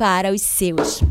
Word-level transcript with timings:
para 0.00 0.32
os 0.32 0.40
seus. 0.40 1.02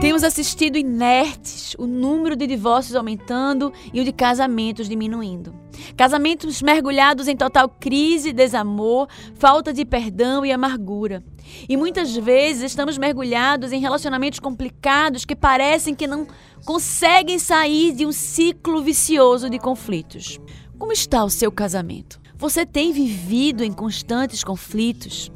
Temos 0.00 0.24
assistido 0.24 0.76
inertes 0.76 1.76
o 1.78 1.86
número 1.86 2.34
de 2.34 2.44
divórcios 2.44 2.96
aumentando 2.96 3.72
e 3.94 4.00
o 4.00 4.04
de 4.04 4.10
casamentos 4.10 4.88
diminuindo. 4.88 5.54
Casamentos 5.96 6.60
mergulhados 6.60 7.28
em 7.28 7.36
total 7.36 7.68
crise, 7.68 8.32
desamor, 8.32 9.06
falta 9.36 9.72
de 9.72 9.84
perdão 9.84 10.44
e 10.44 10.50
amargura. 10.50 11.22
E 11.68 11.76
muitas 11.76 12.16
vezes 12.16 12.64
estamos 12.64 12.98
mergulhados 12.98 13.70
em 13.70 13.78
relacionamentos 13.78 14.40
complicados 14.40 15.24
que 15.24 15.36
parecem 15.36 15.94
que 15.94 16.08
não 16.08 16.26
conseguem 16.64 17.38
sair 17.38 17.92
de 17.92 18.04
um 18.04 18.10
ciclo 18.10 18.82
vicioso 18.82 19.48
de 19.48 19.60
conflitos. 19.60 20.40
Como 20.76 20.92
está 20.92 21.22
o 21.22 21.30
seu 21.30 21.52
casamento? 21.52 22.19
Você 22.40 22.64
tem 22.64 22.90
vivido 22.90 23.62
em 23.62 23.70
constantes 23.70 24.42
conflitos? 24.42 25.30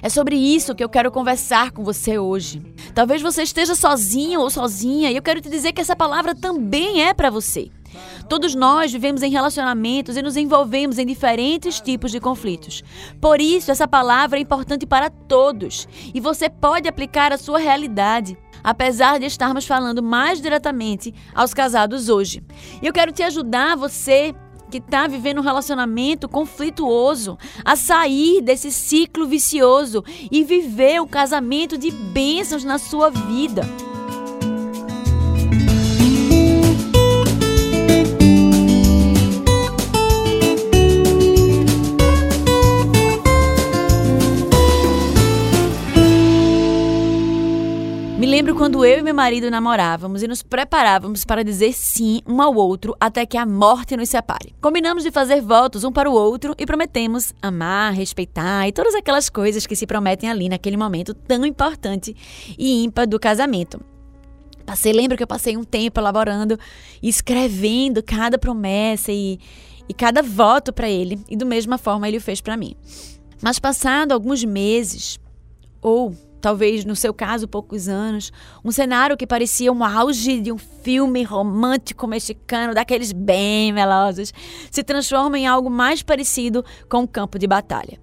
É 0.00 0.08
sobre 0.08 0.36
isso 0.36 0.76
que 0.76 0.84
eu 0.84 0.88
quero 0.88 1.10
conversar 1.10 1.72
com 1.72 1.82
você 1.82 2.20
hoje. 2.20 2.62
Talvez 2.94 3.20
você 3.20 3.42
esteja 3.42 3.74
sozinho 3.74 4.40
ou 4.40 4.48
sozinha 4.48 5.10
e 5.10 5.16
eu 5.16 5.22
quero 5.22 5.40
te 5.40 5.50
dizer 5.50 5.72
que 5.72 5.80
essa 5.80 5.96
palavra 5.96 6.36
também 6.36 7.02
é 7.02 7.12
para 7.12 7.30
você. 7.30 7.68
Todos 8.28 8.54
nós 8.54 8.92
vivemos 8.92 9.24
em 9.24 9.30
relacionamentos 9.30 10.16
e 10.16 10.22
nos 10.22 10.36
envolvemos 10.36 10.98
em 10.98 11.06
diferentes 11.06 11.80
tipos 11.80 12.12
de 12.12 12.20
conflitos. 12.20 12.80
Por 13.20 13.40
isso, 13.40 13.72
essa 13.72 13.88
palavra 13.88 14.38
é 14.38 14.42
importante 14.42 14.86
para 14.86 15.10
todos 15.10 15.88
e 16.14 16.20
você 16.20 16.48
pode 16.48 16.88
aplicar 16.88 17.32
a 17.32 17.38
sua 17.38 17.58
realidade 17.58 18.38
apesar 18.62 19.18
de 19.18 19.26
estarmos 19.26 19.66
falando 19.66 20.02
mais 20.02 20.40
diretamente 20.40 21.12
aos 21.34 21.52
casados 21.52 22.08
hoje. 22.08 22.42
Eu 22.82 22.92
quero 22.92 23.12
te 23.12 23.22
ajudar, 23.22 23.76
você 23.76 24.34
que 24.80 24.86
está 24.86 25.06
vivendo 25.06 25.38
um 25.38 25.42
relacionamento 25.42 26.28
conflituoso 26.28 27.38
a 27.64 27.76
sair 27.76 28.42
desse 28.42 28.70
ciclo 28.70 29.26
vicioso 29.26 30.04
e 30.30 30.44
viver 30.44 31.00
o 31.00 31.06
casamento 31.06 31.78
de 31.78 31.90
bênçãos 31.90 32.62
na 32.62 32.78
sua 32.78 33.08
vida. 33.10 33.62
Lembro 48.26 48.56
quando 48.56 48.84
eu 48.84 48.98
e 48.98 49.02
meu 49.02 49.14
marido 49.14 49.50
namorávamos 49.50 50.22
e 50.22 50.26
nos 50.26 50.42
preparávamos 50.42 51.24
para 51.24 51.44
dizer 51.44 51.72
sim 51.72 52.20
um 52.26 52.42
ao 52.42 52.54
outro 52.54 52.96
até 52.98 53.24
que 53.24 53.36
a 53.36 53.46
morte 53.46 53.96
nos 53.96 54.08
separe. 54.08 54.52
Combinamos 54.60 55.04
de 55.04 55.12
fazer 55.12 55.40
votos 55.40 55.84
um 55.84 55.92
para 55.92 56.10
o 56.10 56.12
outro 56.12 56.54
e 56.58 56.66
prometemos 56.66 57.32
amar, 57.40 57.92
respeitar 57.92 58.66
e 58.66 58.72
todas 58.72 58.94
aquelas 58.96 59.28
coisas 59.28 59.64
que 59.64 59.76
se 59.76 59.86
prometem 59.86 60.28
ali 60.28 60.48
naquele 60.48 60.76
momento 60.76 61.14
tão 61.14 61.46
importante 61.46 62.16
e 62.58 62.82
ímpar 62.82 63.06
do 63.06 63.20
casamento. 63.20 63.80
Passei, 64.66 64.92
lembro 64.92 65.16
que 65.16 65.22
eu 65.22 65.28
passei 65.28 65.56
um 65.56 65.62
tempo 65.62 66.00
elaborando 66.00 66.58
e 67.00 67.08
escrevendo 67.08 68.02
cada 68.02 68.36
promessa 68.36 69.12
e, 69.12 69.38
e 69.88 69.94
cada 69.94 70.20
voto 70.20 70.72
para 70.72 70.90
ele, 70.90 71.20
e 71.30 71.36
da 71.36 71.46
mesma 71.46 71.78
forma 71.78 72.08
ele 72.08 72.16
o 72.16 72.20
fez 72.20 72.40
para 72.40 72.56
mim. 72.56 72.74
Mas 73.40 73.60
passado 73.60 74.10
alguns 74.10 74.42
meses, 74.42 75.20
ou 75.80 76.12
talvez 76.40 76.84
no 76.84 76.94
seu 76.94 77.12
caso 77.12 77.48
poucos 77.48 77.88
anos, 77.88 78.32
um 78.64 78.70
cenário 78.70 79.16
que 79.16 79.26
parecia 79.26 79.72
um 79.72 79.82
auge 79.82 80.40
de 80.40 80.52
um 80.52 80.58
filme 80.58 81.22
romântico 81.22 82.06
mexicano, 82.06 82.74
daqueles 82.74 83.12
bem 83.12 83.72
melosos, 83.72 84.32
se 84.70 84.82
transforma 84.82 85.38
em 85.38 85.46
algo 85.46 85.70
mais 85.70 86.02
parecido 86.02 86.64
com 86.88 87.00
um 87.00 87.06
campo 87.06 87.38
de 87.38 87.46
batalha. 87.46 87.98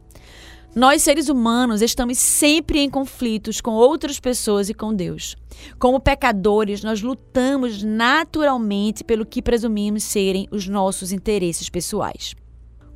Nós, 0.76 1.04
seres 1.04 1.30
humanos, 1.30 1.84
estamos 1.84 2.18
sempre 2.18 2.80
em 2.80 2.90
conflitos 2.90 3.62
com 3.62 3.72
outras 3.72 4.20
pessoas 4.20 4.70
e 4.70 4.74
com 4.74 4.92
Deus. 4.92 5.36
Como 5.78 6.00
pecadores, 6.00 6.84
nós 6.84 7.00
lutamos 7.00 7.84
naturalmente 7.84 9.04
pelo 9.04 9.24
que 9.24 9.40
presumimos 9.40 10.04
serem 10.04 10.48
os 10.50 10.68
nossos 10.68 11.12
interesses 11.12 11.70
pessoais. 11.70 12.34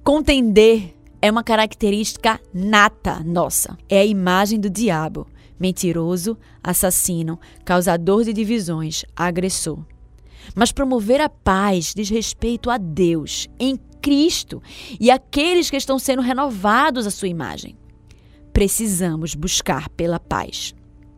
Contender 0.03 0.96
é 1.21 1.31
uma 1.31 1.43
característica 1.43 2.39
nata 2.53 3.21
nossa. 3.23 3.77
É 3.89 3.99
a 3.99 4.05
imagem 4.05 4.59
do 4.59 4.69
diabo, 4.69 5.27
mentiroso, 5.59 6.37
assassino, 6.63 7.39
causador 7.65 8.23
de 8.23 8.33
divisões, 8.33 9.03
agressor. 9.15 9.79
Mas 10.55 10.71
promover 10.71 11.19
a 11.19 11.29
paz 11.29 11.93
diz 11.95 12.09
respeito 12.09 12.69
a 12.69 12.77
Deus, 12.77 13.47
em 13.59 13.77
Cristo 14.01 14.61
e 14.99 15.11
aqueles 15.11 15.69
que 15.69 15.77
estão 15.77 15.99
sendo 15.99 16.21
renovados 16.21 17.05
à 17.07 17.11
sua 17.11 17.27
imagem. 17.27 17.77
Precisamos 18.53 19.35
buscar 19.35 19.89
pela 19.89 20.19
paz. 20.19 20.73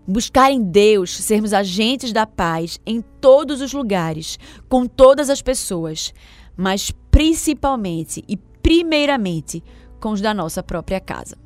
Buscar 0.08 0.52
em 0.52 0.64
Deus 0.64 1.16
sermos 1.16 1.54
agentes 1.54 2.12
da 2.12 2.26
paz 2.26 2.80
em 2.86 3.02
todos 3.22 3.62
os 3.62 3.74
lugares, 3.74 4.40
com 4.68 4.88
todas 4.88 5.30
as 5.30 5.42
pessoas, 5.42 6.14
mas 6.58 6.92
principalmente 7.12 8.24
e 8.28 8.36
primeiramente 8.36 9.64
com 10.00 10.12
os 10.12 10.22
da 10.22 10.34
nossa 10.34 10.64
própria 10.64 11.00
casa. 11.00 11.38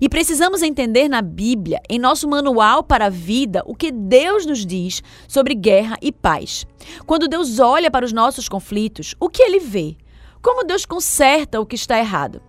E 0.00 0.08
precisamos 0.08 0.62
entender 0.62 1.08
na 1.08 1.22
Bíblia, 1.22 1.80
em 1.88 1.98
nosso 1.98 2.28
manual 2.28 2.82
para 2.82 3.06
a 3.06 3.10
vida, 3.10 3.62
o 3.66 3.74
que 3.74 3.90
Deus 3.90 4.44
nos 4.46 4.64
diz 4.64 5.02
sobre 5.26 5.54
guerra 5.54 5.96
e 6.02 6.12
paz. 6.12 6.66
Quando 7.06 7.28
Deus 7.28 7.58
olha 7.58 7.90
para 7.90 8.04
os 8.04 8.12
nossos 8.12 8.48
conflitos, 8.48 9.14
o 9.18 9.28
que 9.28 9.42
ele 9.42 9.58
vê? 9.58 9.96
Como 10.42 10.64
Deus 10.64 10.86
conserta 10.86 11.60
o 11.60 11.66
que 11.66 11.76
está 11.76 11.98
errado? 11.98 12.40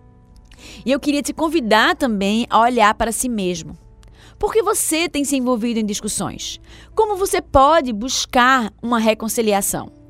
E 0.84 0.92
eu 0.92 1.00
queria 1.00 1.22
te 1.22 1.32
convidar 1.32 1.96
também 1.96 2.46
a 2.48 2.60
olhar 2.60 2.94
para 2.94 3.12
si 3.12 3.28
mesmo. 3.28 3.76
Por 4.38 4.52
que 4.52 4.62
você 4.62 5.08
tem 5.08 5.24
se 5.24 5.36
envolvido 5.36 5.78
em 5.78 5.86
discussões? 5.86 6.60
Como 6.94 7.16
você 7.16 7.40
pode 7.40 7.92
buscar 7.92 8.72
uma 8.82 8.98
reconciliação? 8.98 10.01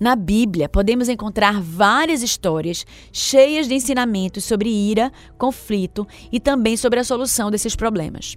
Na 0.00 0.14
Bíblia, 0.14 0.68
podemos 0.68 1.08
encontrar 1.08 1.60
várias 1.60 2.22
histórias 2.22 2.86
cheias 3.12 3.66
de 3.66 3.74
ensinamentos 3.74 4.44
sobre 4.44 4.70
ira, 4.70 5.12
conflito 5.36 6.06
e 6.30 6.38
também 6.38 6.76
sobre 6.76 7.00
a 7.00 7.04
solução 7.04 7.50
desses 7.50 7.74
problemas. 7.74 8.36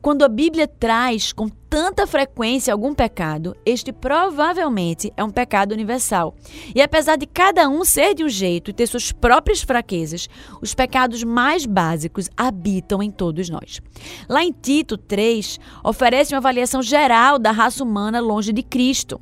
Quando 0.00 0.24
a 0.24 0.28
Bíblia 0.28 0.68
traz 0.68 1.32
com 1.32 1.48
tanta 1.48 2.06
frequência 2.06 2.72
algum 2.72 2.94
pecado, 2.94 3.56
este 3.64 3.92
provavelmente 3.92 5.12
é 5.16 5.24
um 5.24 5.30
pecado 5.30 5.72
universal. 5.72 6.34
E 6.74 6.82
apesar 6.82 7.16
de 7.16 7.26
cada 7.26 7.68
um 7.68 7.84
ser 7.84 8.14
de 8.14 8.22
um 8.22 8.28
jeito 8.28 8.70
e 8.70 8.74
ter 8.74 8.86
suas 8.86 9.10
próprias 9.10 9.62
fraquezas, 9.62 10.28
os 10.60 10.74
pecados 10.74 11.24
mais 11.24 11.64
básicos 11.66 12.28
habitam 12.36 13.02
em 13.02 13.10
todos 13.10 13.48
nós. 13.48 13.80
Lá 14.28 14.44
em 14.44 14.52
Tito 14.52 14.96
3, 14.96 15.58
oferece 15.82 16.34
uma 16.34 16.38
avaliação 16.38 16.82
geral 16.82 17.38
da 17.38 17.50
raça 17.50 17.82
humana 17.82 18.20
longe 18.20 18.52
de 18.52 18.62
Cristo 18.62 19.20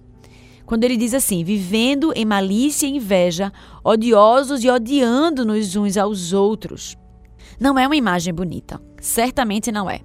quando 0.69 0.85
ele 0.85 0.99
diz 0.99 1.15
assim: 1.15 1.43
vivendo 1.43 2.12
em 2.15 2.26
malícia 2.26 2.87
e 2.87 2.91
inveja, 2.91 3.50
odiosos 3.82 4.62
e 4.62 4.69
odiando-nos 4.69 5.75
uns 5.75 5.97
aos 5.97 6.35
outros. 6.35 6.94
Não 7.59 7.79
é 7.79 7.87
uma 7.87 7.97
imagem 7.97 8.35
bonita. 8.35 8.79
Certamente 9.00 9.73
não 9.73 9.88
é. 9.88 10.00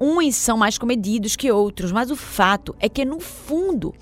Uns 0.00 0.36
são 0.36 0.56
mais 0.56 0.78
comedidos 0.78 1.34
que 1.34 1.50
outros, 1.50 1.90
mas 1.90 2.12
o 2.12 2.16
fato 2.16 2.76
é 2.78 2.88
que, 2.88 3.04
no 3.04 3.18
fundo, 3.18 3.92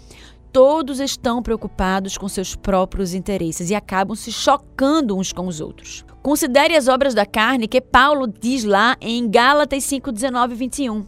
todos 0.53 1.01
estão 1.01 1.43
preocupados 1.43 2.19
com 2.19 2.29
seus 2.29 2.55
próprios 2.55 3.15
interesses 3.15 3.71
e 3.71 3.75
acabam 3.75 4.15
se 4.15 4.31
chocando 4.31 5.17
uns 5.17 5.33
com 5.33 5.47
os 5.47 5.63
outros. 5.63 6.05
Considere 6.23 6.77
as 6.77 6.89
obras 6.89 7.15
da 7.15 7.25
carne 7.25 7.67
que 7.67 7.81
Paulo 7.81 8.27
diz 8.27 8.65
lá 8.65 8.97
em 9.01 9.31
Gálatas 9.31 9.83
5, 9.85 10.13
19 10.13 10.53
e 10.53 10.57
21. 10.57 11.07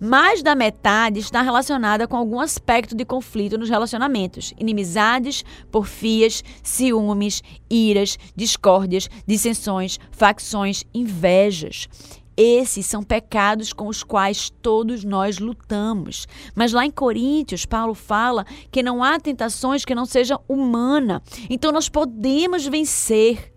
Mais 0.00 0.42
da 0.42 0.54
metade 0.54 1.20
está 1.20 1.42
relacionada 1.42 2.06
com 2.06 2.16
algum 2.16 2.40
aspecto 2.40 2.94
de 2.94 3.04
conflito 3.04 3.58
nos 3.58 3.68
relacionamentos: 3.68 4.52
inimizades, 4.58 5.44
porfias, 5.70 6.42
ciúmes, 6.62 7.42
iras, 7.70 8.18
discórdias, 8.34 9.08
dissensões, 9.26 9.98
facções, 10.10 10.84
invejas. 10.94 11.88
Esses 12.36 12.84
são 12.84 13.02
pecados 13.02 13.72
com 13.72 13.88
os 13.88 14.02
quais 14.02 14.50
todos 14.60 15.02
nós 15.04 15.38
lutamos. 15.38 16.28
Mas 16.54 16.70
lá 16.70 16.84
em 16.84 16.90
Coríntios, 16.90 17.64
Paulo 17.64 17.94
fala 17.94 18.44
que 18.70 18.82
não 18.82 19.02
há 19.02 19.18
tentações 19.18 19.86
que 19.86 19.94
não 19.94 20.04
sejam 20.04 20.38
humana. 20.46 21.22
Então 21.48 21.72
nós 21.72 21.88
podemos 21.88 22.66
vencer. 22.66 23.52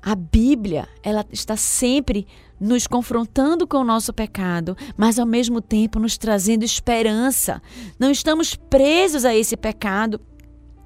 A 0.00 0.16
Bíblia, 0.16 0.88
ela 1.00 1.24
está 1.30 1.56
sempre 1.56 2.26
nos 2.62 2.86
confrontando 2.86 3.66
com 3.66 3.78
o 3.78 3.84
nosso 3.84 4.12
pecado, 4.12 4.76
mas 4.96 5.18
ao 5.18 5.26
mesmo 5.26 5.60
tempo 5.60 5.98
nos 5.98 6.16
trazendo 6.16 6.64
esperança. 6.64 7.60
Não 7.98 8.10
estamos 8.10 8.54
presos 8.54 9.24
a 9.24 9.34
esse 9.34 9.56
pecado, 9.56 10.20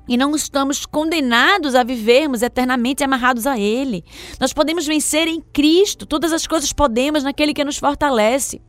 e 0.08 0.16
não 0.16 0.34
estamos 0.36 0.86
condenados 0.86 1.74
a 1.74 1.82
vivermos 1.82 2.40
eternamente 2.40 3.02
amarrados 3.02 3.46
a 3.46 3.58
Ele. 3.58 4.04
Nós 4.38 4.52
podemos 4.52 4.86
vencer 4.86 5.26
em 5.26 5.40
Cristo, 5.52 6.06
todas 6.06 6.32
as 6.32 6.46
coisas 6.46 6.72
podemos 6.72 7.24
naquele 7.24 7.52
que 7.52 7.64
nos 7.64 7.76
fortalece. 7.76 8.60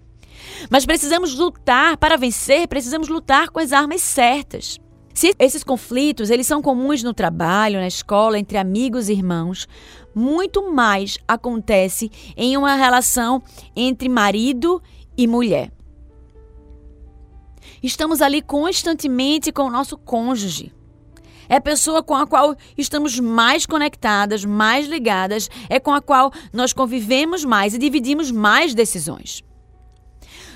Mas 0.70 0.86
precisamos 0.86 1.36
lutar, 1.36 1.98
para 1.98 2.18
vencer, 2.18 2.68
precisamos 2.68 3.08
lutar 3.08 3.50
com 3.50 3.60
as 3.60 3.72
armas 3.72 4.02
certas. 4.02 4.80
Se 5.14 5.36
esses 5.40 5.64
conflitos, 5.64 6.30
eles 6.30 6.46
são 6.46 6.62
comuns 6.62 7.02
no 7.02 7.14
trabalho, 7.14 7.80
na 7.80 7.88
escola, 7.88 8.38
entre 8.38 8.58
amigos 8.58 9.10
e 9.10 9.14
irmãos, 9.14 9.68
muito 10.18 10.74
mais 10.74 11.20
acontece 11.28 12.12
em 12.36 12.58
uma 12.58 12.74
relação 12.74 13.42
entre 13.76 14.10
marido 14.10 14.82
e 15.16 15.28
mulher. 15.28 15.72
Estamos 17.84 18.22
ali 18.22 18.42
constantemente 18.42 19.52
com 19.52 19.64
o 19.64 19.72
nosso 19.72 19.96
cônjuge. 19.96 20.74
É 21.48 21.58
a 21.58 21.62
pessoa 21.62 22.02
com 22.02 22.16
a 22.16 22.26
qual 22.26 22.56
estamos 22.78 23.20
mais 23.20 23.66
conectadas, 23.66 24.44
mais 24.44 24.88
ligadas, 24.88 25.50
é 25.70 25.80
com 25.80 25.94
a 25.94 26.02
qual 26.02 26.32
nós 26.52 26.74
convivemos 26.74 27.46
mais 27.46 27.74
e 27.74 27.78
dividimos 27.78 28.32
mais 28.32 28.74
decisões. 28.74 29.44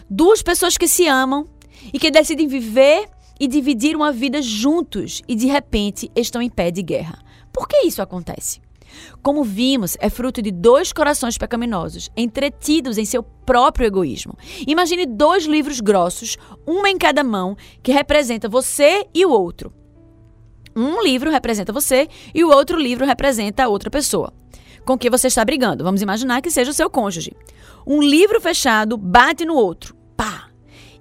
Duas 0.10 0.42
pessoas 0.42 0.78
que 0.78 0.88
se 0.88 1.08
amam 1.08 1.48
e 1.94 2.00
que 2.00 2.12
decidem 2.12 2.48
viver 2.48 3.08
e 3.40 3.48
dividir 3.48 3.96
uma 3.96 4.12
vida 4.12 4.42
juntos 4.42 5.22
e 5.28 5.36
de 5.36 5.46
repente 5.46 6.12
estão 6.16 6.42
em 6.42 6.50
pé 6.50 6.72
de 6.72 6.82
guerra. 6.82 7.20
Por 7.54 7.68
que 7.68 7.86
isso 7.86 8.02
acontece? 8.02 8.60
Como 9.22 9.44
vimos, 9.44 9.98
é 10.00 10.10
fruto 10.10 10.42
de 10.42 10.52
dois 10.52 10.92
corações 10.92 11.38
pecaminosos, 11.38 12.10
entretidos 12.16 12.98
em 12.98 13.06
seu 13.06 13.24
próprio 13.24 13.86
egoísmo. 13.86 14.38
Imagine 14.68 15.06
dois 15.06 15.46
livros 15.46 15.80
grossos, 15.80 16.38
um 16.68 16.86
em 16.86 16.98
cada 16.98 17.24
mão, 17.24 17.56
que 17.82 17.92
representa 17.92 18.50
você 18.50 19.06
e 19.14 19.26
o 19.26 19.32
outro. 19.32 19.74
Um 20.76 21.02
livro 21.04 21.30
representa 21.30 21.74
você 21.74 22.08
e 22.34 22.44
o 22.44 22.50
outro 22.50 22.78
livro 22.78 23.06
representa 23.06 23.64
a 23.64 23.68
outra 23.68 23.90
pessoa 23.90 24.34
com 24.86 24.98
que 24.98 25.10
você 25.10 25.28
está 25.28 25.44
brigando. 25.46 25.84
Vamos 25.84 26.02
imaginar 26.02 26.42
que 26.42 26.52
seja 26.52 26.72
o 26.72 26.74
seu 26.74 26.90
cônjuge. 26.90 27.32
Um 27.86 28.02
livro 28.02 28.40
fechado 28.42 28.98
bate 28.98 29.46
no 29.46 29.56
outro. 29.56 29.96
Pá! 30.16 30.51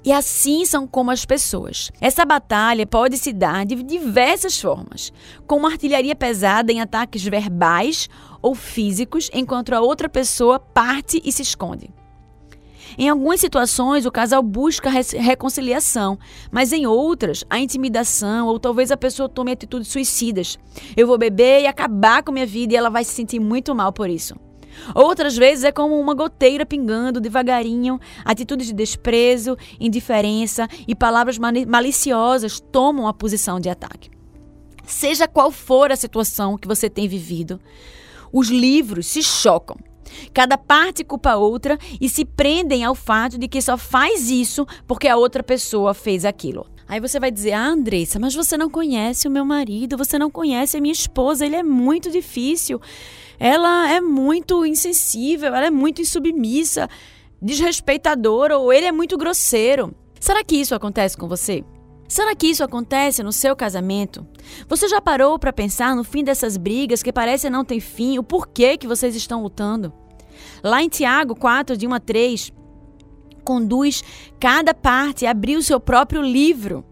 E 0.05 0.13
assim 0.13 0.65
são 0.65 0.87
como 0.87 1.11
as 1.11 1.27
pessoas. 1.27 1.91
Essa 2.01 2.25
batalha 2.25 2.87
pode 2.87 3.19
se 3.19 3.33
dar 3.33 3.67
de 3.67 3.83
diversas 3.83 4.59
formas, 4.59 5.13
com 5.47 5.57
uma 5.57 5.71
artilharia 5.71 6.17
pesada 6.17 6.73
em 6.73 6.81
ataques 6.81 7.23
verbais 7.23 8.09
ou 8.41 8.55
físicos, 8.55 9.31
enquanto 9.33 9.75
a 9.75 9.81
outra 9.81 10.09
pessoa 10.09 10.59
parte 10.59 11.21
e 11.23 11.31
se 11.31 11.43
esconde. 11.43 11.91
Em 12.99 13.09
algumas 13.09 13.41
situações, 13.41 14.05
o 14.05 14.11
casal 14.11 14.43
busca 14.43 14.91
reconciliação, 14.91 16.19
mas 16.51 16.73
em 16.73 16.87
outras, 16.87 17.45
a 17.49 17.59
intimidação 17.59 18.49
ou 18.49 18.59
talvez 18.59 18.91
a 18.91 18.97
pessoa 18.97 19.29
tome 19.29 19.53
atitudes 19.53 19.89
suicidas. 19.89 20.59
Eu 20.97 21.07
vou 21.07 21.19
beber 21.19 21.63
e 21.63 21.67
acabar 21.67 22.23
com 22.23 22.33
minha 22.33 22.47
vida 22.47 22.73
e 22.73 22.77
ela 22.77 22.91
vai 22.91 23.05
se 23.05 23.13
sentir 23.13 23.39
muito 23.39 23.75
mal 23.75 23.93
por 23.93 24.11
isso. 24.11 24.35
Outras 24.95 25.37
vezes 25.37 25.65
é 25.65 25.73
como 25.73 25.99
uma 25.99 26.15
goteira 26.15 26.65
pingando 26.65 27.21
devagarinho, 27.21 28.01
atitudes 28.25 28.69
de 28.69 28.73
desprezo, 28.73 29.57
indiferença 29.79 30.69
e 30.87 30.95
palavras 30.95 31.39
maliciosas 31.39 32.61
tomam 32.61 33.07
a 33.07 33.15
posição 33.15 33.61
de 33.61 33.69
ataque. 33.69 34.11
Seja 34.85 35.29
qual 35.29 35.51
for 35.51 35.93
a 35.93 35.97
situação 35.97 36.57
que 36.59 36.67
você 36.67 36.91
tem 36.91 37.07
vivido, 37.07 37.61
os 38.33 38.49
livros 38.49 39.07
se 39.07 39.23
chocam 39.23 39.77
Cada 40.33 40.59
parte 40.59 41.05
culpa 41.05 41.31
a 41.31 41.37
outra 41.37 41.79
e 42.01 42.09
se 42.09 42.25
prendem 42.25 42.85
ao 42.85 42.95
fato 42.95 43.39
de 43.39 43.49
que 43.49 43.61
só 43.61 43.77
faz 43.77 44.31
isso 44.31 44.67
porque 44.87 45.09
a 45.09 45.17
outra 45.17 45.43
pessoa 45.43 45.95
fez 45.95 46.25
aquilo. 46.25 46.67
Aí 46.89 47.01
você 47.01 47.21
vai 47.21 47.31
dizer: 47.31 47.53
Ah, 47.53 47.69
Andressa, 47.69 48.19
mas 48.19 48.35
você 48.35 48.57
não 48.57 48.69
conhece 48.69 49.29
o 49.29 49.31
meu 49.31 49.45
marido, 49.45 49.97
você 49.97 50.19
não 50.19 50.31
conhece 50.31 50.77
a 50.77 50.81
minha 50.81 50.93
esposa, 50.93 51.47
ele 51.47 51.57
é 51.57 51.63
muito 51.63 52.11
difícil, 52.11 52.81
ela 53.43 53.91
é 53.91 54.03
muito 54.03 54.67
insensível, 54.67 55.55
ela 55.55 55.67
é 55.67 55.71
muito 55.71 56.03
insubmissa, 56.03 56.87
desrespeitadora 57.41 58.59
ou 58.59 58.71
ele 58.71 58.85
é 58.85 58.93
muito 58.93 59.17
grosseiro. 59.17 59.95
Será 60.21 60.45
que 60.45 60.57
isso 60.57 60.75
acontece 60.75 61.17
com 61.17 61.27
você? 61.27 61.65
Será 62.07 62.37
que 62.37 62.49
isso 62.49 62.63
acontece 62.63 63.23
no 63.23 63.33
seu 63.33 63.57
casamento? 63.57 64.27
Você 64.69 64.89
já 64.89 65.01
parou 65.01 65.39
para 65.39 65.55
pensar 65.55 65.97
no 65.97 66.05
fim 66.05 66.23
dessas 66.23 66.59
brigas 66.59 67.03
que 67.03 67.13
parecem 67.13 67.51
não 67.51 67.65
ter 67.65 67.81
fim, 67.81 68.19
o 68.19 68.23
porquê 68.23 68.77
que 68.77 68.87
vocês 68.87 69.17
estão 69.17 69.43
lutando? 69.43 69.91
Lá 70.63 70.83
em 70.83 70.89
Tiago 70.91 71.35
4, 71.35 71.79
de 71.79 71.87
1 71.87 71.95
a 71.95 72.01
3, 72.01 72.53
conduz 73.43 74.05
cada 74.39 74.75
parte 74.75 75.25
a 75.25 75.31
abrir 75.31 75.57
o 75.57 75.63
seu 75.63 75.81
próprio 75.81 76.21
livro. 76.21 76.85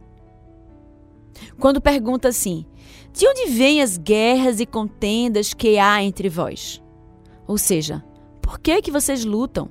Quando 1.59 1.81
pergunta 1.81 2.29
assim: 2.29 2.65
De 3.19 3.27
onde 3.27 3.47
vêm 3.47 3.83
as 3.83 3.99
guerras 3.99 4.61
e 4.61 4.65
contendas 4.65 5.53
que 5.53 5.77
há 5.77 6.01
entre 6.01 6.29
vós? 6.29 6.81
Ou 7.49 7.59
seja, 7.59 8.05
por 8.41 8.61
que 8.61 8.81
que 8.81 8.93
vocês 8.93 9.25
lutam? 9.25 9.69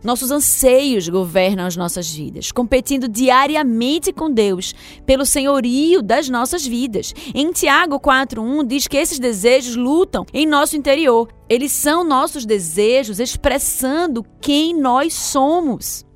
Nossos 0.00 0.30
anseios 0.30 1.08
governam 1.08 1.66
as 1.66 1.74
nossas 1.74 2.08
vidas, 2.08 2.52
competindo 2.52 3.08
diariamente 3.08 4.12
com 4.12 4.30
Deus 4.30 4.72
pelo 5.04 5.26
senhorio 5.26 6.00
das 6.00 6.28
nossas 6.28 6.64
vidas. 6.64 7.12
Em 7.34 7.50
Tiago 7.50 7.98
4:1 7.98 8.64
diz 8.64 8.86
que 8.86 8.96
esses 8.96 9.18
desejos 9.18 9.74
lutam 9.74 10.24
em 10.32 10.46
nosso 10.46 10.76
interior. 10.76 11.32
Eles 11.48 11.72
são 11.72 12.04
nossos 12.04 12.46
desejos 12.46 13.18
expressando 13.18 14.24
quem 14.40 14.72
nós 14.72 15.14
somos. 15.14 16.06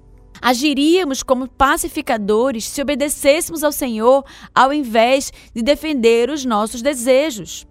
Agiríamos 0.49 1.25
como 1.25 1.49
pacificadores 1.49 2.67
se 2.67 2.81
obedecêssemos 2.81 3.65
ao 3.65 3.73
Senhor 3.73 4.25
ao 4.55 4.73
invés 4.73 5.33
de 5.53 5.61
defender 5.61 6.31
os 6.31 6.45
nossos 6.45 6.81
desejos 6.81 7.67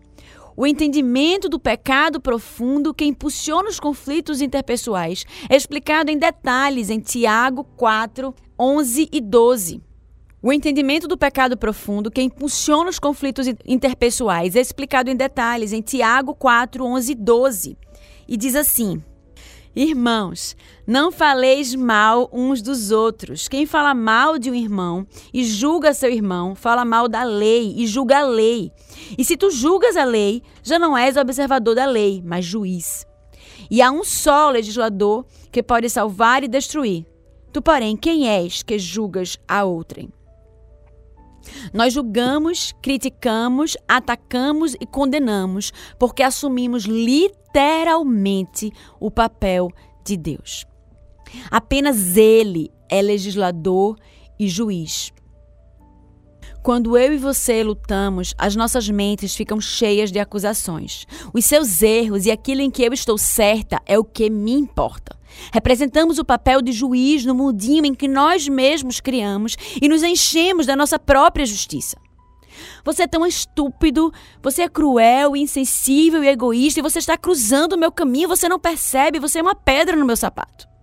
o 0.57 0.67
entendimento 0.67 1.47
do 1.47 1.57
pecado 1.57 2.19
profundo 2.19 2.93
que 2.93 3.05
impulsiona 3.05 3.69
os 3.69 3.79
conflitos 3.79 4.41
interpessoais, 4.41 5.25
é 5.49 5.55
explicado 5.55 6.11
em 6.11 6.17
detalhes 6.17 6.89
em 6.89 6.99
Tiago 6.99 7.65
4, 7.75 8.33
11 8.57 9.09
e 9.11 9.21
12. 9.21 9.81
O 10.41 10.51
entendimento 10.53 11.07
do 11.07 11.17
pecado 11.17 11.57
profundo 11.57 12.11
que 12.11 12.21
impulsiona 12.21 12.89
os 12.89 12.99
conflitos 12.99 13.47
interpessoais 13.65 14.55
é 14.55 14.61
explicado 14.61 15.09
em 15.09 15.15
detalhes 15.15 15.73
em 15.73 15.81
Tiago 15.81 16.35
4, 16.35 16.85
11 16.85 17.11
e 17.11 17.15
12. 17.15 17.77
E 18.27 18.37
diz 18.37 18.55
assim: 18.55 19.01
Irmãos, 19.75 20.55
não 20.87 21.11
faleis 21.11 21.75
mal 21.75 22.29
uns 22.31 22.61
dos 22.61 22.91
outros. 22.91 23.49
Quem 23.49 23.65
fala 23.65 23.93
mal 23.93 24.39
de 24.39 24.49
um 24.49 24.55
irmão 24.55 25.05
e 25.33 25.43
julga 25.43 25.93
seu 25.93 26.09
irmão, 26.09 26.55
fala 26.55 26.85
mal 26.85 27.09
da 27.09 27.23
lei 27.23 27.73
e 27.75 27.85
julga 27.85 28.19
a 28.19 28.25
lei. 28.25 28.71
E 29.17 29.25
se 29.25 29.35
tu 29.35 29.51
julgas 29.51 29.97
a 29.97 30.05
lei, 30.05 30.41
já 30.63 30.79
não 30.79 30.97
és 30.97 31.17
observador 31.17 31.75
da 31.75 31.85
lei, 31.85 32.23
mas 32.23 32.45
juiz. 32.45 33.05
E 33.69 33.81
há 33.81 33.91
um 33.91 34.05
só 34.05 34.49
legislador 34.49 35.25
que 35.51 35.61
pode 35.61 35.89
salvar 35.89 36.41
e 36.41 36.47
destruir. 36.47 37.05
Tu, 37.51 37.61
porém, 37.61 37.97
quem 37.97 38.29
és 38.29 38.63
que 38.63 38.79
julgas 38.79 39.37
a 39.45 39.65
outrem? 39.65 40.09
Nós 41.73 41.93
julgamos, 41.93 42.73
criticamos, 42.81 43.77
atacamos 43.87 44.75
e 44.79 44.85
condenamos 44.85 45.71
porque 45.99 46.23
assumimos 46.23 46.83
literalmente 46.85 48.71
o 48.99 49.09
papel 49.11 49.69
de 50.03 50.17
Deus. 50.17 50.65
Apenas 51.49 52.17
Ele 52.17 52.71
é 52.89 53.01
legislador 53.01 53.97
e 54.39 54.47
juiz. 54.47 55.11
Quando 56.65 56.97
eu 56.97 57.13
e 57.13 57.17
você 57.17 57.63
lutamos, 57.63 58.33
as 58.39 58.55
nossas 58.55 58.89
mentes 58.89 59.35
ficam 59.35 59.61
cheias 59.61 60.11
de 60.11 60.17
acusações. 60.17 61.05
Os 61.31 61.45
seus 61.45 61.83
erros 61.83 62.25
e 62.25 62.31
aquilo 62.31 62.61
em 62.61 62.71
que 62.71 62.81
eu 62.81 62.91
estou 62.91 63.19
certa 63.19 63.79
é 63.85 63.99
o 63.99 64.03
que 64.03 64.31
me 64.31 64.53
importa. 64.53 65.15
Representamos 65.51 66.19
o 66.19 66.25
papel 66.25 66.61
de 66.61 66.71
juiz 66.71 67.25
no 67.25 67.35
mundinho 67.35 67.85
em 67.85 67.93
que 67.93 68.07
nós 68.07 68.47
mesmos 68.47 68.99
criamos 68.99 69.55
e 69.81 69.87
nos 69.87 70.03
enchemos 70.03 70.65
da 70.65 70.75
nossa 70.75 70.99
própria 70.99 71.45
justiça. 71.45 71.97
Você 72.83 73.03
é 73.03 73.07
tão 73.07 73.25
estúpido, 73.25 74.13
você 74.41 74.63
é 74.63 74.69
cruel, 74.69 75.35
insensível 75.35 76.23
e 76.23 76.27
egoísta 76.27 76.79
e 76.79 76.83
você 76.83 76.99
está 76.99 77.17
cruzando 77.17 77.73
o 77.73 77.77
meu 77.77 77.91
caminho, 77.91 78.29
você 78.29 78.47
não 78.47 78.59
percebe, 78.59 79.19
você 79.19 79.39
é 79.39 79.41
uma 79.41 79.55
pedra 79.55 79.95
no 79.95 80.05
meu 80.05 80.15
sapato. 80.15 80.74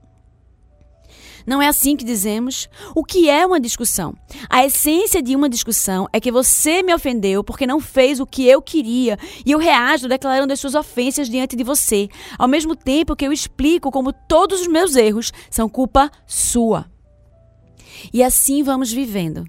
Não 1.46 1.60
é 1.60 1.68
assim 1.68 1.96
que 1.96 2.04
dizemos. 2.04 2.68
O 2.94 3.04
que 3.04 3.28
é 3.28 3.46
uma 3.46 3.60
discussão? 3.60 4.14
A 4.48 4.64
essência 4.64 5.22
de 5.22 5.34
uma 5.34 5.48
discussão 5.48 6.08
é 6.12 6.20
que 6.20 6.32
você 6.32 6.82
me 6.82 6.94
ofendeu 6.94 7.42
porque 7.42 7.66
não 7.66 7.80
fez 7.80 8.20
o 8.20 8.26
que 8.26 8.46
eu 8.46 8.62
queria 8.62 9.18
e 9.44 9.52
eu 9.52 9.58
reajo 9.58 10.08
declarando 10.08 10.52
as 10.52 10.60
suas 10.60 10.74
ofensas 10.74 11.28
diante 11.28 11.56
de 11.56 11.64
você, 11.64 12.08
ao 12.38 12.48
mesmo 12.48 12.76
tempo 12.76 13.16
que 13.16 13.26
eu 13.26 13.32
explico 13.32 13.90
como 13.90 14.12
todos 14.12 14.62
os 14.62 14.68
meus 14.68 14.96
erros 14.96 15.32
são 15.50 15.68
culpa 15.68 16.10
sua. 16.26 16.90
E 18.12 18.22
assim 18.22 18.62
vamos 18.62 18.92
vivendo, 18.92 19.44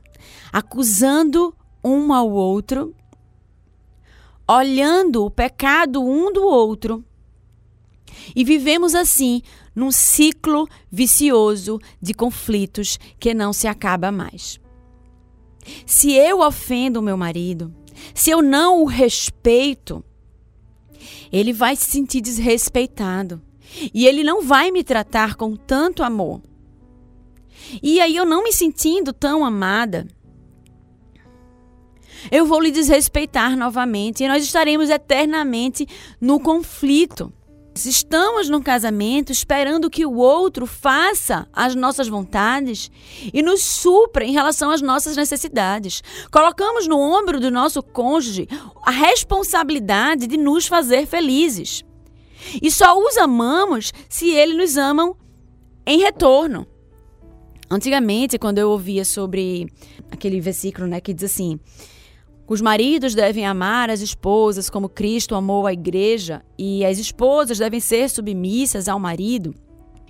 acusando 0.52 1.56
um 1.84 2.14
ao 2.14 2.30
outro, 2.30 2.96
olhando 4.48 5.26
o 5.26 5.32
pecado 5.32 6.04
um 6.04 6.32
do 6.32 6.44
outro. 6.44 7.04
E 8.36 8.44
vivemos 8.44 8.96
assim 8.96 9.42
num 9.76 9.92
ciclo 9.92 10.68
vicioso 10.92 11.80
de 12.02 12.14
conflitos 12.14 13.00
que 13.20 13.34
não 13.34 13.52
se 13.52 13.68
acaba 13.68 14.12
mais. 14.12 14.60
Se 15.86 16.12
eu 16.12 16.42
ofendo 16.42 17.00
o 17.00 17.04
meu 17.04 17.18
marido, 17.18 17.74
se 18.14 18.30
eu 18.30 18.42
não 18.42 18.82
o 18.82 18.86
respeito, 18.86 20.04
ele 21.32 21.54
vai 21.54 21.76
se 21.76 21.90
sentir 21.90 22.22
desrespeitado 22.22 23.42
e 23.94 24.06
ele 24.06 24.24
não 24.24 24.42
vai 24.42 24.72
me 24.72 24.84
tratar 24.84 25.36
com 25.36 25.56
tanto 25.56 26.04
amor. 26.04 26.42
E 27.82 28.00
aí 28.00 28.16
eu 28.16 28.26
não 28.26 28.44
me 28.44 28.52
sentindo 28.52 29.14
tão 29.14 29.44
amada, 29.44 30.08
eu 32.32 32.46
vou 32.46 32.60
lhe 32.60 32.72
desrespeitar 32.72 33.58
novamente 33.58 34.24
e 34.24 34.28
nós 34.28 34.44
estaremos 34.44 34.90
eternamente 34.90 35.88
no 36.20 36.40
conflito. 36.40 37.34
Estamos 37.76 38.50
num 38.50 38.62
casamento 38.62 39.32
esperando 39.32 39.90
que 39.90 40.06
o 40.06 40.16
outro 40.16 40.68
faça 40.68 41.48
as 41.52 41.74
nossas 41.74 42.08
vontades 42.08 42.92
e 43.34 43.42
nos 43.42 43.64
supra 43.64 44.24
em 44.24 44.32
relação 44.32 44.70
às 44.70 44.82
nossas 44.82 45.18
necessidades. 45.18 46.04
Colocamos 46.32 46.88
no 46.88 47.00
ombro 47.00 47.40
do 47.40 47.50
nosso 47.50 47.82
cônjuge 47.82 48.48
a 48.84 48.92
responsabilidade 48.92 50.28
de 50.28 50.38
nos 50.38 50.68
fazer 50.68 51.08
felizes. 51.08 51.84
E 52.62 52.70
só 52.70 52.98
os 52.98 53.18
amamos 53.18 53.92
se 54.08 54.30
ele 54.30 54.54
nos 54.54 54.78
amam 54.78 55.16
em 55.86 56.00
retorno. 56.00 56.68
Antigamente, 57.70 58.38
quando 58.38 58.60
eu 58.60 58.70
ouvia 58.70 59.04
sobre 59.04 59.68
aquele 60.12 60.40
versículo, 60.40 60.86
né, 60.86 61.02
que 61.02 61.12
diz 61.12 61.32
assim: 61.32 61.60
os 62.48 62.62
maridos 62.62 63.16
devem 63.16 63.46
amar 63.46 63.90
as 63.90 64.02
esposas 64.02 64.70
como 64.70 64.90
Cristo 64.90 65.34
amou 65.34 65.66
a 65.66 65.74
igreja 65.74 66.44
e 66.58 66.84
as 66.86 67.00
esposas 67.00 67.58
devem 67.58 67.80
ser 67.80 68.10
submissas 68.10 68.88
ao 68.88 69.00
marido. 69.00 69.56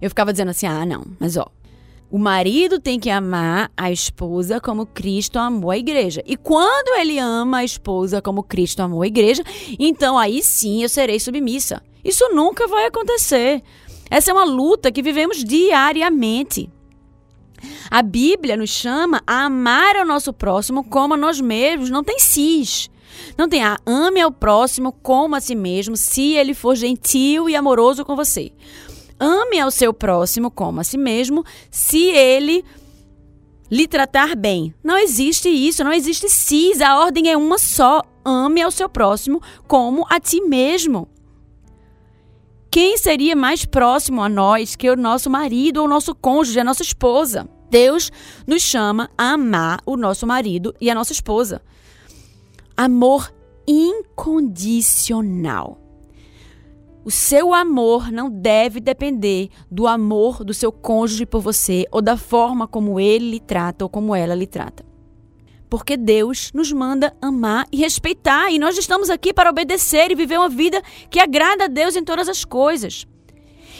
Eu 0.01 0.09
ficava 0.09 0.31
dizendo 0.31 0.49
assim: 0.49 0.65
ah, 0.65 0.85
não, 0.85 1.05
mas 1.19 1.37
ó. 1.37 1.45
O 2.09 2.19
marido 2.19 2.79
tem 2.79 2.99
que 2.99 3.09
amar 3.09 3.71
a 3.75 3.91
esposa 3.91 4.61
como 4.61 4.85
Cristo 4.85 5.39
amou 5.39 5.71
a 5.71 5.77
igreja. 5.77 6.21
E 6.27 6.37
quando 6.37 6.99
ele 6.99 7.17
ama 7.17 7.59
a 7.59 7.63
esposa 7.63 8.21
como 8.21 8.43
Cristo 8.43 8.81
amou 8.81 9.01
a 9.01 9.07
igreja, 9.07 9.43
então 9.79 10.15
aí 10.15 10.43
sim 10.43 10.83
eu 10.83 10.89
serei 10.89 11.19
submissa. 11.19 11.81
Isso 12.03 12.29
nunca 12.29 12.67
vai 12.67 12.85
acontecer. 12.85 13.63
Essa 14.11 14.29
é 14.29 14.33
uma 14.33 14.43
luta 14.43 14.91
que 14.91 15.01
vivemos 15.01 15.43
diariamente. 15.43 16.69
A 17.89 18.01
Bíblia 18.01 18.57
nos 18.57 18.69
chama 18.69 19.21
a 19.25 19.45
amar 19.45 19.95
ao 19.95 20.05
nosso 20.05 20.33
próximo 20.33 20.83
como 20.83 21.13
a 21.13 21.17
nós 21.17 21.39
mesmos. 21.39 21.89
Não 21.89 22.03
tem 22.03 22.19
cis. 22.19 22.89
Não 23.37 23.47
tem 23.47 23.63
a 23.63 23.77
ame 23.85 24.21
ao 24.21 24.31
próximo 24.31 24.91
como 24.91 25.35
a 25.35 25.41
si 25.41 25.55
mesmo, 25.55 25.95
se 25.95 26.33
ele 26.33 26.53
for 26.53 26.75
gentil 26.75 27.49
e 27.49 27.55
amoroso 27.55 28.03
com 28.03 28.15
você. 28.15 28.51
Ame 29.19 29.59
ao 29.59 29.71
seu 29.71 29.93
próximo 29.93 30.49
como 30.49 30.79
a 30.79 30.83
si 30.83 30.97
mesmo, 30.97 31.45
se 31.69 32.09
ele 32.09 32.65
lhe 33.69 33.87
tratar 33.87 34.35
bem. 34.35 34.73
Não 34.83 34.97
existe 34.97 35.49
isso, 35.49 35.83
não 35.83 35.93
existe 35.93 36.29
cis. 36.29 36.81
A 36.81 36.99
ordem 36.99 37.31
é 37.31 37.37
uma 37.37 37.57
só. 37.57 38.01
Ame 38.25 38.61
ao 38.61 38.71
seu 38.71 38.87
próximo 38.87 39.41
como 39.67 40.05
a 40.09 40.19
ti 40.19 40.41
mesmo. 40.41 41.07
Quem 42.73 42.97
seria 42.97 43.35
mais 43.35 43.65
próximo 43.65 44.23
a 44.23 44.27
nós 44.27 44.75
que 44.75 44.89
o 44.89 44.95
nosso 44.95 45.29
marido 45.29 45.77
ou 45.77 45.85
o 45.85 45.87
nosso 45.87 46.15
cônjuge, 46.15 46.59
a 46.59 46.63
nossa 46.63 46.81
esposa? 46.81 47.47
Deus 47.69 48.11
nos 48.47 48.63
chama 48.63 49.11
a 49.15 49.33
amar 49.33 49.79
o 49.85 49.95
nosso 49.95 50.25
marido 50.25 50.73
e 50.81 50.89
a 50.89 50.95
nossa 50.95 51.13
esposa. 51.13 51.61
Amor 52.75 53.31
incondicional. 53.67 55.79
O 57.05 57.11
seu 57.11 57.53
amor 57.53 58.11
não 58.11 58.27
deve 58.27 58.79
depender 58.79 59.49
do 59.69 59.85
amor 59.85 60.43
do 60.43 60.51
seu 60.51 60.71
cônjuge 60.71 61.27
por 61.27 61.41
você 61.41 61.85
ou 61.91 62.01
da 62.01 62.17
forma 62.17 62.67
como 62.67 62.99
ele 62.99 63.29
lhe 63.29 63.39
trata 63.39 63.85
ou 63.85 63.89
como 63.89 64.15
ela 64.15 64.33
lhe 64.33 64.47
trata. 64.47 64.83
Porque 65.73 65.97
Deus 65.97 66.51
nos 66.53 66.71
manda 66.71 67.17
amar 67.19 67.65
e 67.71 67.77
respeitar, 67.77 68.51
e 68.51 68.59
nós 68.59 68.77
estamos 68.77 69.09
aqui 69.09 69.33
para 69.33 69.49
obedecer 69.49 70.11
e 70.11 70.15
viver 70.15 70.37
uma 70.37 70.47
vida 70.47 70.79
que 71.09 71.19
agrada 71.19 71.63
a 71.63 71.67
Deus 71.67 71.95
em 71.95 72.03
todas 72.03 72.29
as 72.29 72.45
coisas. 72.45 73.07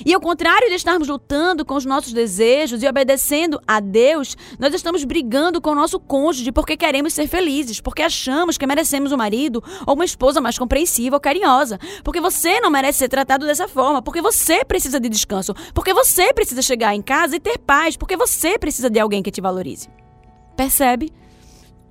E 0.04 0.12
ao 0.12 0.20
contrário 0.20 0.70
de 0.70 0.74
estarmos 0.74 1.08
lutando 1.08 1.64
com 1.64 1.76
os 1.76 1.86
nossos 1.86 2.12
desejos 2.12 2.82
e 2.82 2.88
obedecendo 2.88 3.62
a 3.68 3.80
Deus, 3.80 4.36
nós 4.58 4.74
estamos 4.74 5.04
brigando 5.04 5.62
com 5.62 5.70
o 5.70 5.76
nosso 5.76 6.00
cônjuge 6.00 6.52
porque 6.52 6.76
queremos 6.76 7.14
ser 7.14 7.28
felizes, 7.28 7.80
porque 7.80 8.02
achamos 8.02 8.58
que 8.58 8.66
merecemos 8.66 9.12
um 9.12 9.18
marido 9.18 9.64
ou 9.86 9.94
uma 9.94 10.04
esposa 10.04 10.42
mais 10.42 10.58
compreensiva 10.58 11.18
ou 11.18 11.22
carinhosa, 11.22 11.78
porque 12.04 12.20
você 12.20 12.60
não 12.60 12.72
merece 12.72 12.98
ser 12.98 13.08
tratado 13.08 13.46
dessa 13.46 13.68
forma, 13.68 14.02
porque 14.02 14.20
você 14.20 14.66
precisa 14.66 15.00
de 15.00 15.10
descanso, 15.10 15.54
porque 15.76 15.94
você 15.94 16.34
precisa 16.34 16.64
chegar 16.64 16.96
em 16.96 17.04
casa 17.04 17.36
e 17.36 17.40
ter 17.40 17.60
paz, 17.60 17.96
porque 17.96 18.18
você 18.18 18.58
precisa 18.58 18.90
de 18.90 19.00
alguém 19.00 19.22
que 19.22 19.30
te 19.30 19.40
valorize. 19.40 19.88
Percebe? 20.58 21.14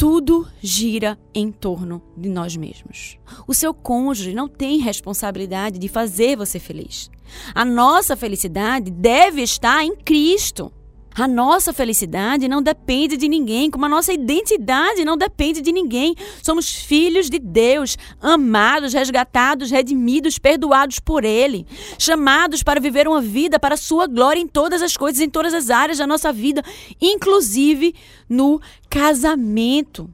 Tudo 0.03 0.49
gira 0.61 1.17
em 1.33 1.53
torno 1.53 2.03
de 2.17 2.29
nós 2.29 2.57
mesmos. 2.57 3.21
O 3.47 3.55
seu 3.55 3.73
cônjuge 3.73 4.35
não 4.35 4.49
tem 4.49 4.81
responsabilidade 4.81 5.79
de 5.79 5.87
fazer 5.87 6.37
você 6.37 6.59
feliz. 6.59 7.09
A 7.55 7.65
nossa 7.65 8.17
felicidade 8.17 8.91
deve 8.91 9.43
estar 9.43 9.85
em 9.85 9.95
Cristo. 9.95 10.73
A 11.15 11.29
nossa 11.29 11.73
felicidade 11.73 12.49
não 12.49 12.63
depende 12.63 13.17
de 13.17 13.29
ninguém, 13.29 13.71
como 13.71 13.85
a 13.85 13.89
nossa 13.89 14.13
identidade 14.13 15.05
não 15.05 15.17
depende 15.17 15.61
de 15.61 15.73
ninguém. 15.73 16.15
Somos 16.43 16.71
filhos 16.71 17.29
de 17.29 17.39
Deus, 17.39 17.99
amados, 18.21 18.95
resgatados, 18.95 19.71
redimidos, 19.71 20.39
perdoados 20.39 20.99
por 20.99 21.25
Ele, 21.25 21.67
chamados 21.99 22.63
para 22.63 22.81
viver 22.81 23.07
uma 23.07 23.21
vida 23.21 23.59
para 23.59 23.77
Sua 23.77 24.07
glória 24.07 24.41
em 24.41 24.47
todas 24.47 24.81
as 24.81 24.97
coisas, 24.97 25.21
em 25.21 25.29
todas 25.29 25.53
as 25.53 25.71
áreas 25.71 25.99
da 25.99 26.07
nossa 26.07 26.33
vida, 26.33 26.63
inclusive 27.01 27.95
no 28.29 28.61
casamento. 28.89 30.09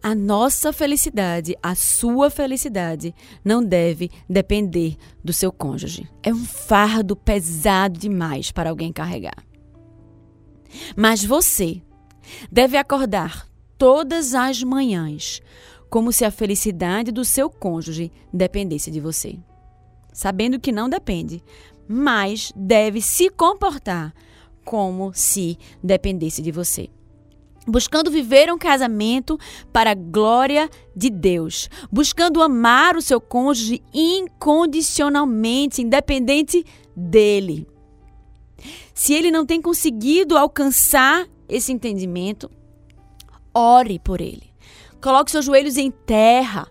A 0.00 0.14
nossa 0.14 0.72
felicidade, 0.72 1.56
a 1.60 1.74
sua 1.74 2.30
felicidade, 2.30 3.12
não 3.44 3.64
deve 3.64 4.10
depender 4.30 4.96
do 5.24 5.32
seu 5.32 5.50
cônjuge. 5.50 6.08
É 6.22 6.32
um 6.32 6.44
fardo 6.44 7.16
pesado 7.16 7.98
demais 7.98 8.52
para 8.52 8.70
alguém 8.70 8.92
carregar. 8.92 9.47
Mas 10.96 11.24
você 11.24 11.82
deve 12.50 12.76
acordar 12.76 13.48
todas 13.76 14.34
as 14.34 14.62
manhãs 14.62 15.40
como 15.88 16.12
se 16.12 16.24
a 16.24 16.30
felicidade 16.30 17.10
do 17.10 17.24
seu 17.24 17.48
cônjuge 17.48 18.12
dependesse 18.32 18.90
de 18.90 19.00
você. 19.00 19.38
Sabendo 20.12 20.60
que 20.60 20.72
não 20.72 20.88
depende, 20.88 21.42
mas 21.88 22.52
deve 22.54 23.00
se 23.00 23.30
comportar 23.30 24.12
como 24.64 25.12
se 25.14 25.56
dependesse 25.82 26.42
de 26.42 26.52
você 26.52 26.90
buscando 27.68 28.10
viver 28.10 28.50
um 28.52 28.58
casamento 28.58 29.38
para 29.72 29.90
a 29.90 29.94
glória 29.94 30.70
de 30.96 31.10
Deus, 31.10 31.68
buscando 31.92 32.42
amar 32.42 32.96
o 32.96 33.02
seu 33.02 33.20
cônjuge 33.20 33.82
incondicionalmente, 33.92 35.82
independente 35.82 36.64
dele. 36.96 37.66
Se 38.98 39.14
ele 39.14 39.30
não 39.30 39.46
tem 39.46 39.62
conseguido 39.62 40.36
alcançar 40.36 41.24
esse 41.48 41.70
entendimento, 41.72 42.50
ore 43.54 44.00
por 44.00 44.20
ele. 44.20 44.52
Coloque 45.00 45.30
seus 45.30 45.44
joelhos 45.44 45.76
em 45.76 45.88
terra 45.88 46.66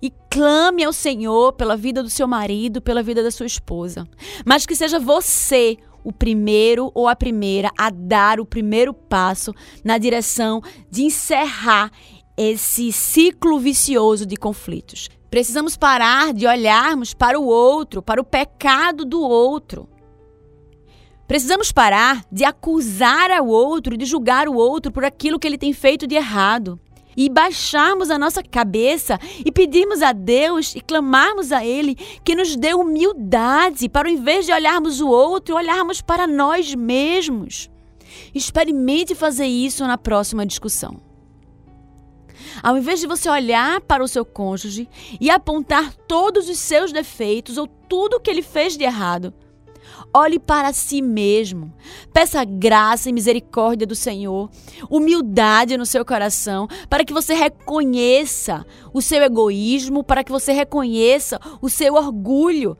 e 0.00 0.12
clame 0.30 0.84
ao 0.84 0.92
Senhor 0.92 1.54
pela 1.54 1.76
vida 1.76 2.04
do 2.04 2.08
seu 2.08 2.28
marido, 2.28 2.80
pela 2.80 3.02
vida 3.02 3.20
da 3.20 3.32
sua 3.32 3.46
esposa. 3.46 4.08
Mas 4.44 4.64
que 4.64 4.76
seja 4.76 5.00
você 5.00 5.76
o 6.04 6.12
primeiro 6.12 6.92
ou 6.94 7.08
a 7.08 7.16
primeira 7.16 7.68
a 7.76 7.90
dar 7.90 8.38
o 8.38 8.46
primeiro 8.46 8.94
passo 8.94 9.52
na 9.82 9.98
direção 9.98 10.62
de 10.88 11.02
encerrar 11.02 11.90
esse 12.36 12.92
ciclo 12.92 13.58
vicioso 13.58 14.24
de 14.24 14.36
conflitos. 14.36 15.08
Precisamos 15.28 15.76
parar 15.76 16.32
de 16.32 16.46
olharmos 16.46 17.12
para 17.12 17.40
o 17.40 17.44
outro, 17.44 18.00
para 18.00 18.20
o 18.20 18.24
pecado 18.24 19.04
do 19.04 19.20
outro. 19.20 19.88
Precisamos 21.26 21.72
parar 21.72 22.24
de 22.30 22.44
acusar 22.44 23.30
ao 23.30 23.46
outro, 23.46 23.96
de 23.96 24.04
julgar 24.04 24.48
o 24.48 24.54
outro 24.54 24.92
por 24.92 25.04
aquilo 25.04 25.38
que 25.38 25.46
ele 25.46 25.58
tem 25.58 25.72
feito 25.72 26.06
de 26.06 26.14
errado 26.14 26.78
e 27.16 27.28
baixarmos 27.30 28.10
a 28.10 28.18
nossa 28.18 28.42
cabeça 28.42 29.18
e 29.44 29.50
pedirmos 29.50 30.02
a 30.02 30.12
Deus 30.12 30.74
e 30.74 30.80
clamarmos 30.80 31.50
a 31.50 31.64
Ele 31.64 31.94
que 32.22 32.34
nos 32.34 32.54
dê 32.54 32.74
humildade 32.74 33.88
para, 33.88 34.08
ao 34.08 34.14
invés 34.14 34.44
de 34.44 34.52
olharmos 34.52 35.00
o 35.00 35.08
outro, 35.08 35.56
olharmos 35.56 36.02
para 36.02 36.26
nós 36.26 36.74
mesmos. 36.74 37.70
Experimente 38.34 39.14
fazer 39.14 39.46
isso 39.46 39.86
na 39.86 39.96
próxima 39.96 40.44
discussão. 40.44 41.00
Ao 42.62 42.76
invés 42.76 43.00
de 43.00 43.06
você 43.06 43.28
olhar 43.28 43.80
para 43.80 44.04
o 44.04 44.08
seu 44.08 44.24
cônjuge 44.24 44.88
e 45.20 45.30
apontar 45.30 45.94
todos 46.06 46.48
os 46.48 46.58
seus 46.58 46.92
defeitos 46.92 47.56
ou 47.56 47.66
tudo 47.66 48.20
que 48.20 48.30
ele 48.30 48.42
fez 48.42 48.76
de 48.76 48.84
errado, 48.84 49.32
Olhe 50.18 50.38
para 50.38 50.72
si 50.72 51.02
mesmo. 51.02 51.70
Peça 52.10 52.42
graça 52.42 53.10
e 53.10 53.12
misericórdia 53.12 53.86
do 53.86 53.94
Senhor, 53.94 54.48
humildade 54.88 55.76
no 55.76 55.84
seu 55.84 56.06
coração, 56.06 56.66
para 56.88 57.04
que 57.04 57.12
você 57.12 57.34
reconheça 57.34 58.64
o 58.94 59.02
seu 59.02 59.22
egoísmo, 59.22 60.02
para 60.02 60.24
que 60.24 60.32
você 60.32 60.54
reconheça 60.54 61.38
o 61.60 61.68
seu 61.68 61.96
orgulho 61.96 62.78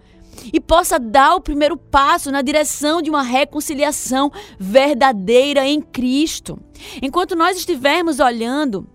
e 0.51 0.59
possa 0.59 0.99
dar 0.99 1.35
o 1.35 1.41
primeiro 1.43 1.77
passo 1.77 2.33
na 2.33 2.41
direção 2.41 3.03
de 3.03 3.11
uma 3.11 3.23
reconciliação 3.23 4.33
verdadeira 4.59 5.67
em 5.67 5.83
Cristo. 5.83 6.59
Enquanto 7.03 7.37
nós 7.37 7.59
estivermos 7.59 8.19
olhando 8.19 8.89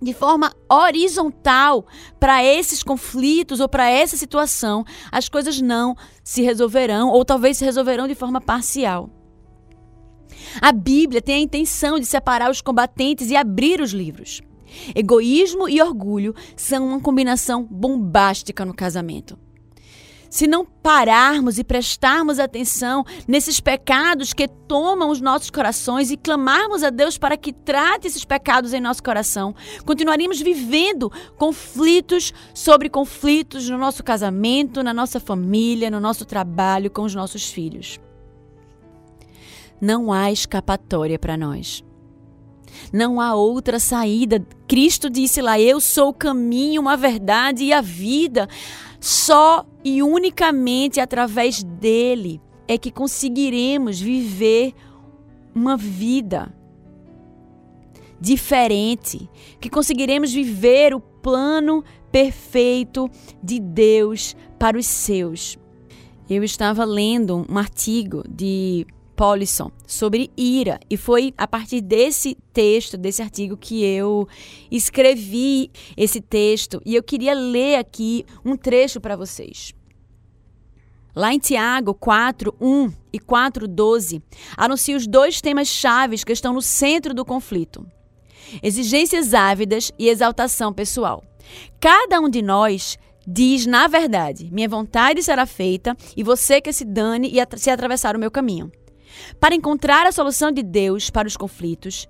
de 0.00 0.14
forma 0.14 0.54
horizontal 0.68 1.86
para 2.18 2.42
esses 2.42 2.82
conflitos 2.82 3.60
ou 3.60 3.68
para 3.68 3.88
essa 3.88 4.16
situação, 4.16 4.84
as 5.12 5.28
coisas 5.28 5.60
não 5.60 5.96
se 6.24 6.42
resolverão 6.42 7.10
ou 7.10 7.24
talvez 7.24 7.58
se 7.58 7.64
resolverão 7.64 8.08
de 8.08 8.14
forma 8.14 8.40
parcial. 8.40 9.10
A 10.60 10.72
Bíblia 10.72 11.20
tem 11.20 11.36
a 11.36 11.40
intenção 11.40 11.98
de 11.98 12.06
separar 12.06 12.50
os 12.50 12.62
combatentes 12.62 13.30
e 13.30 13.36
abrir 13.36 13.80
os 13.80 13.92
livros. 13.92 14.40
Egoísmo 14.94 15.68
e 15.68 15.82
orgulho 15.82 16.34
são 16.56 16.86
uma 16.86 17.00
combinação 17.00 17.66
bombástica 17.70 18.64
no 18.64 18.72
casamento 18.72 19.36
se 20.30 20.46
não 20.46 20.64
pararmos 20.64 21.58
e 21.58 21.64
prestarmos 21.64 22.38
atenção 22.38 23.04
nesses 23.26 23.58
pecados 23.58 24.32
que 24.32 24.46
tomam 24.46 25.10
os 25.10 25.20
nossos 25.20 25.50
corações 25.50 26.12
e 26.12 26.16
clamarmos 26.16 26.84
a 26.84 26.90
Deus 26.90 27.18
para 27.18 27.36
que 27.36 27.52
trate 27.52 28.06
esses 28.06 28.24
pecados 28.24 28.72
em 28.72 28.80
nosso 28.80 29.02
coração, 29.02 29.54
continuaríamos 29.84 30.40
vivendo 30.40 31.10
conflitos 31.36 32.32
sobre 32.54 32.88
conflitos 32.88 33.68
no 33.68 33.76
nosso 33.76 34.04
casamento, 34.04 34.84
na 34.84 34.94
nossa 34.94 35.18
família, 35.18 35.90
no 35.90 35.98
nosso 35.98 36.24
trabalho, 36.24 36.90
com 36.90 37.02
os 37.02 37.14
nossos 37.14 37.50
filhos. 37.50 37.98
Não 39.80 40.12
há 40.12 40.30
escapatória 40.30 41.18
para 41.18 41.36
nós. 41.36 41.82
Não 42.92 43.20
há 43.20 43.34
outra 43.34 43.80
saída. 43.80 44.46
Cristo 44.68 45.10
disse 45.10 45.40
lá: 45.40 45.58
Eu 45.58 45.80
sou 45.80 46.10
o 46.10 46.14
caminho, 46.14 46.88
a 46.88 46.96
verdade 46.96 47.64
e 47.64 47.72
a 47.72 47.80
vida. 47.80 48.48
Só 49.00 49.64
e 49.82 50.02
unicamente 50.02 51.00
através 51.00 51.62
dele 51.62 52.40
é 52.68 52.76
que 52.76 52.90
conseguiremos 52.90 53.98
viver 53.98 54.74
uma 55.54 55.76
vida 55.76 56.54
diferente, 58.20 59.28
que 59.58 59.70
conseguiremos 59.70 60.32
viver 60.32 60.94
o 60.94 61.00
plano 61.00 61.82
perfeito 62.12 63.10
de 63.42 63.58
Deus 63.58 64.36
para 64.58 64.76
os 64.76 64.86
seus. 64.86 65.58
Eu 66.28 66.44
estava 66.44 66.84
lendo 66.84 67.46
um 67.48 67.58
artigo 67.58 68.22
de 68.28 68.86
Polisson 69.20 69.70
sobre 69.86 70.30
ira. 70.34 70.80
E 70.88 70.96
foi 70.96 71.34
a 71.36 71.46
partir 71.46 71.82
desse 71.82 72.38
texto, 72.54 72.96
desse 72.96 73.20
artigo, 73.20 73.54
que 73.54 73.84
eu 73.84 74.26
escrevi 74.70 75.70
esse 75.94 76.22
texto. 76.22 76.80
E 76.86 76.94
eu 76.94 77.02
queria 77.02 77.34
ler 77.34 77.76
aqui 77.76 78.24
um 78.42 78.56
trecho 78.56 78.98
para 78.98 79.16
vocês. 79.16 79.74
Lá 81.14 81.34
em 81.34 81.38
Tiago 81.38 81.92
4, 81.92 82.56
1 82.58 82.90
e 83.12 83.18
4, 83.18 83.68
12, 83.68 84.22
anuncia 84.56 84.96
os 84.96 85.06
dois 85.06 85.42
temas 85.42 85.68
chaves 85.68 86.24
que 86.24 86.32
estão 86.32 86.54
no 86.54 86.62
centro 86.62 87.12
do 87.12 87.22
conflito: 87.22 87.86
exigências 88.62 89.34
ávidas 89.34 89.92
e 89.98 90.08
exaltação 90.08 90.72
pessoal. 90.72 91.22
Cada 91.78 92.18
um 92.20 92.30
de 92.30 92.40
nós 92.40 92.96
diz, 93.26 93.66
na 93.66 93.86
verdade, 93.86 94.48
minha 94.50 94.68
vontade 94.68 95.22
será 95.22 95.44
feita 95.44 95.94
e 96.16 96.22
você 96.22 96.58
que 96.58 96.72
se 96.72 96.86
dane 96.86 97.30
e 97.30 97.58
se 97.58 97.68
atravessar 97.68 98.16
o 98.16 98.18
meu 98.18 98.30
caminho. 98.30 98.72
Para 99.38 99.54
encontrar 99.54 100.06
a 100.06 100.12
solução 100.12 100.50
de 100.50 100.62
Deus 100.62 101.10
para 101.10 101.28
os 101.28 101.36
conflitos, 101.36 102.06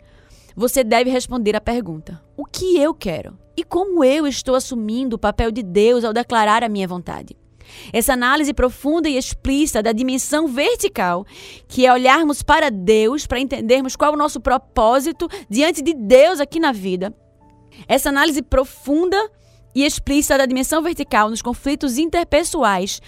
você 0.57 0.83
deve 0.85 1.11
responder 1.11 1.57
a 1.57 1.61
pergunta: 1.61 2.23
o 2.37 2.45
que 2.45 2.79
eu 2.79 2.93
quero? 2.93 3.39
E 3.57 3.65
como 3.65 4.05
eu 4.05 4.27
estou 4.27 4.55
assumindo 4.55 5.17
o 5.17 5.19
papel 5.19 5.51
de 5.51 5.63
Deus 5.63 6.05
ao 6.05 6.13
declarar 6.13 6.65
a 6.65 6.69
minha 6.69 6.89
vontade? 6.89 7.37
Essa 7.93 8.15
análise 8.15 8.53
profunda 8.53 9.09
e 9.09 9.17
explícita 9.17 9.83
da 9.83 9.93
dimensão 9.93 10.49
vertical, 10.49 11.25
que 11.69 11.87
é 11.87 11.93
olharmos 11.93 12.43
para 12.43 12.71
Deus 12.71 13.27
para 13.27 13.39
entendermos 13.39 13.97
qual 13.97 14.13
é 14.13 14.15
o 14.15 14.19
nosso 14.19 14.41
propósito 14.41 15.29
diante 15.49 15.83
de 15.83 15.95
Deus 15.95 16.41
aqui 16.41 16.59
na 16.59 16.73
vida. 16.73 17.15
Essa 17.87 18.09
análise 18.09 18.43
profunda 18.43 19.17
e 19.75 19.85
explícita 19.85 20.37
da 20.37 20.47
dimensão 20.47 20.83
vertical 20.83 21.31
nos 21.31 21.43
conflitos 21.43 21.97
interpessoais 21.97 23.01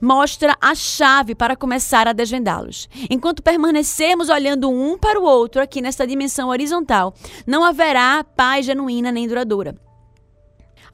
mostra 0.00 0.56
a 0.60 0.74
chave 0.74 1.34
para 1.34 1.56
começar 1.56 2.06
a 2.06 2.12
desvendá-los. 2.12 2.88
Enquanto 3.10 3.42
permanecermos 3.42 4.28
olhando 4.28 4.70
um 4.70 4.96
para 4.98 5.18
o 5.20 5.24
outro 5.24 5.62
aqui 5.62 5.80
nesta 5.80 6.06
dimensão 6.06 6.48
horizontal, 6.48 7.14
não 7.46 7.64
haverá 7.64 8.24
paz 8.24 8.66
genuína 8.66 9.10
nem 9.10 9.26
duradoura. 9.26 9.87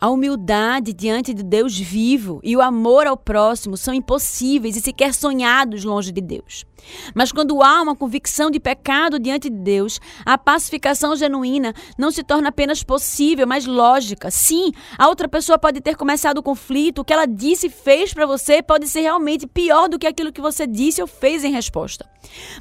A 0.04 0.10
humildade 0.10 0.92
diante 0.92 1.32
de 1.32 1.42
Deus 1.42 1.78
vivo 1.78 2.38
e 2.44 2.54
o 2.54 2.60
amor 2.60 3.06
ao 3.06 3.16
próximo 3.16 3.74
são 3.74 3.94
impossíveis 3.94 4.76
e 4.76 4.80
sequer 4.82 5.14
sonhados 5.14 5.82
longe 5.82 6.12
de 6.12 6.20
Deus. 6.20 6.66
Mas 7.14 7.32
quando 7.32 7.62
há 7.62 7.80
uma 7.82 7.96
convicção 7.96 8.50
de 8.50 8.60
pecado 8.60 9.18
diante 9.18 9.48
de 9.48 9.56
Deus, 9.56 10.00
a 10.24 10.36
pacificação 10.36 11.16
genuína 11.16 11.74
não 11.96 12.10
se 12.10 12.22
torna 12.22 12.48
apenas 12.48 12.82
possível, 12.82 13.46
mas 13.46 13.66
lógica. 13.66 14.30
Sim, 14.30 14.72
a 14.98 15.08
outra 15.08 15.28
pessoa 15.28 15.58
pode 15.58 15.80
ter 15.80 15.96
começado 15.96 16.38
o 16.38 16.42
conflito, 16.42 17.00
o 17.00 17.04
que 17.04 17.12
ela 17.12 17.26
disse 17.26 17.66
e 17.66 17.70
fez 17.70 18.12
para 18.12 18.26
você 18.26 18.62
pode 18.62 18.88
ser 18.88 19.00
realmente 19.00 19.46
pior 19.46 19.88
do 19.88 19.98
que 19.98 20.06
aquilo 20.06 20.32
que 20.32 20.40
você 20.40 20.66
disse 20.66 21.00
ou 21.00 21.06
fez 21.06 21.44
em 21.44 21.52
resposta. 21.52 22.06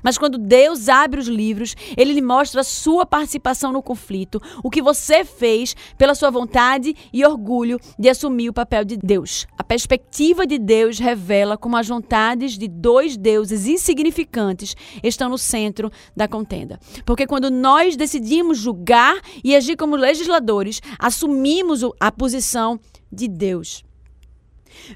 Mas 0.01 0.17
quando 0.17 0.37
Deus 0.37 0.89
abre 0.89 1.19
os 1.19 1.27
livros, 1.27 1.75
ele 1.95 2.13
lhe 2.13 2.21
mostra 2.21 2.61
a 2.61 2.65
sua 2.65 3.05
participação 3.05 3.71
no 3.71 3.81
conflito, 3.81 4.41
o 4.63 4.69
que 4.69 4.81
você 4.81 5.23
fez 5.23 5.75
pela 5.97 6.15
sua 6.15 6.29
vontade 6.29 6.95
e 7.11 7.23
orgulho 7.33 7.79
de 7.97 8.09
assumir 8.09 8.49
o 8.49 8.53
papel 8.53 8.85
de 8.85 8.97
Deus. 8.97 9.45
A 9.57 9.63
perspectiva 9.63 10.45
de 10.45 10.57
Deus 10.57 10.99
revela 10.99 11.57
como 11.57 11.75
as 11.75 11.87
vontades 11.87 12.57
de 12.57 12.67
dois 12.67 13.17
deuses 13.17 13.67
insignificantes 13.67 14.75
estão 15.03 15.29
no 15.29 15.37
centro 15.37 15.91
da 16.15 16.27
contenda. 16.27 16.79
Porque 17.05 17.27
quando 17.27 17.49
nós 17.49 17.95
decidimos 17.95 18.57
julgar 18.57 19.19
e 19.43 19.55
agir 19.55 19.75
como 19.75 19.95
legisladores, 19.95 20.81
assumimos 20.99 21.81
a 21.99 22.11
posição 22.11 22.79
de 23.11 23.27
Deus. 23.27 23.83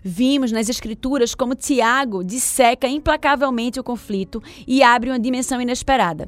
Vimos 0.03 0.51
nas 0.51 0.69
Escrituras 0.69 1.35
como 1.35 1.55
Tiago 1.55 2.23
disseca 2.23 2.87
implacavelmente 2.87 3.79
o 3.79 3.83
conflito 3.83 4.41
e 4.67 4.81
abre 4.81 5.09
uma 5.09 5.19
dimensão 5.19 5.61
inesperada. 5.61 6.27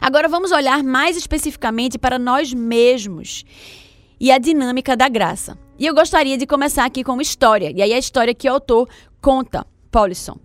Agora 0.00 0.28
vamos 0.28 0.52
olhar 0.52 0.82
mais 0.82 1.16
especificamente 1.16 1.98
para 1.98 2.18
nós 2.18 2.52
mesmos 2.52 3.44
e 4.22 4.30
a 4.30 4.38
dinâmica 4.38 4.96
da 4.96 5.08
graça. 5.08 5.58
E 5.76 5.84
eu 5.84 5.92
gostaria 5.92 6.38
de 6.38 6.46
começar 6.46 6.84
aqui 6.84 7.02
com 7.02 7.14
uma 7.14 7.22
história, 7.22 7.72
e 7.74 7.82
aí 7.82 7.92
a 7.92 7.98
história 7.98 8.32
que 8.32 8.48
o 8.48 8.52
autor 8.52 8.88
conta, 9.20 9.66
Paulison. 9.90 10.36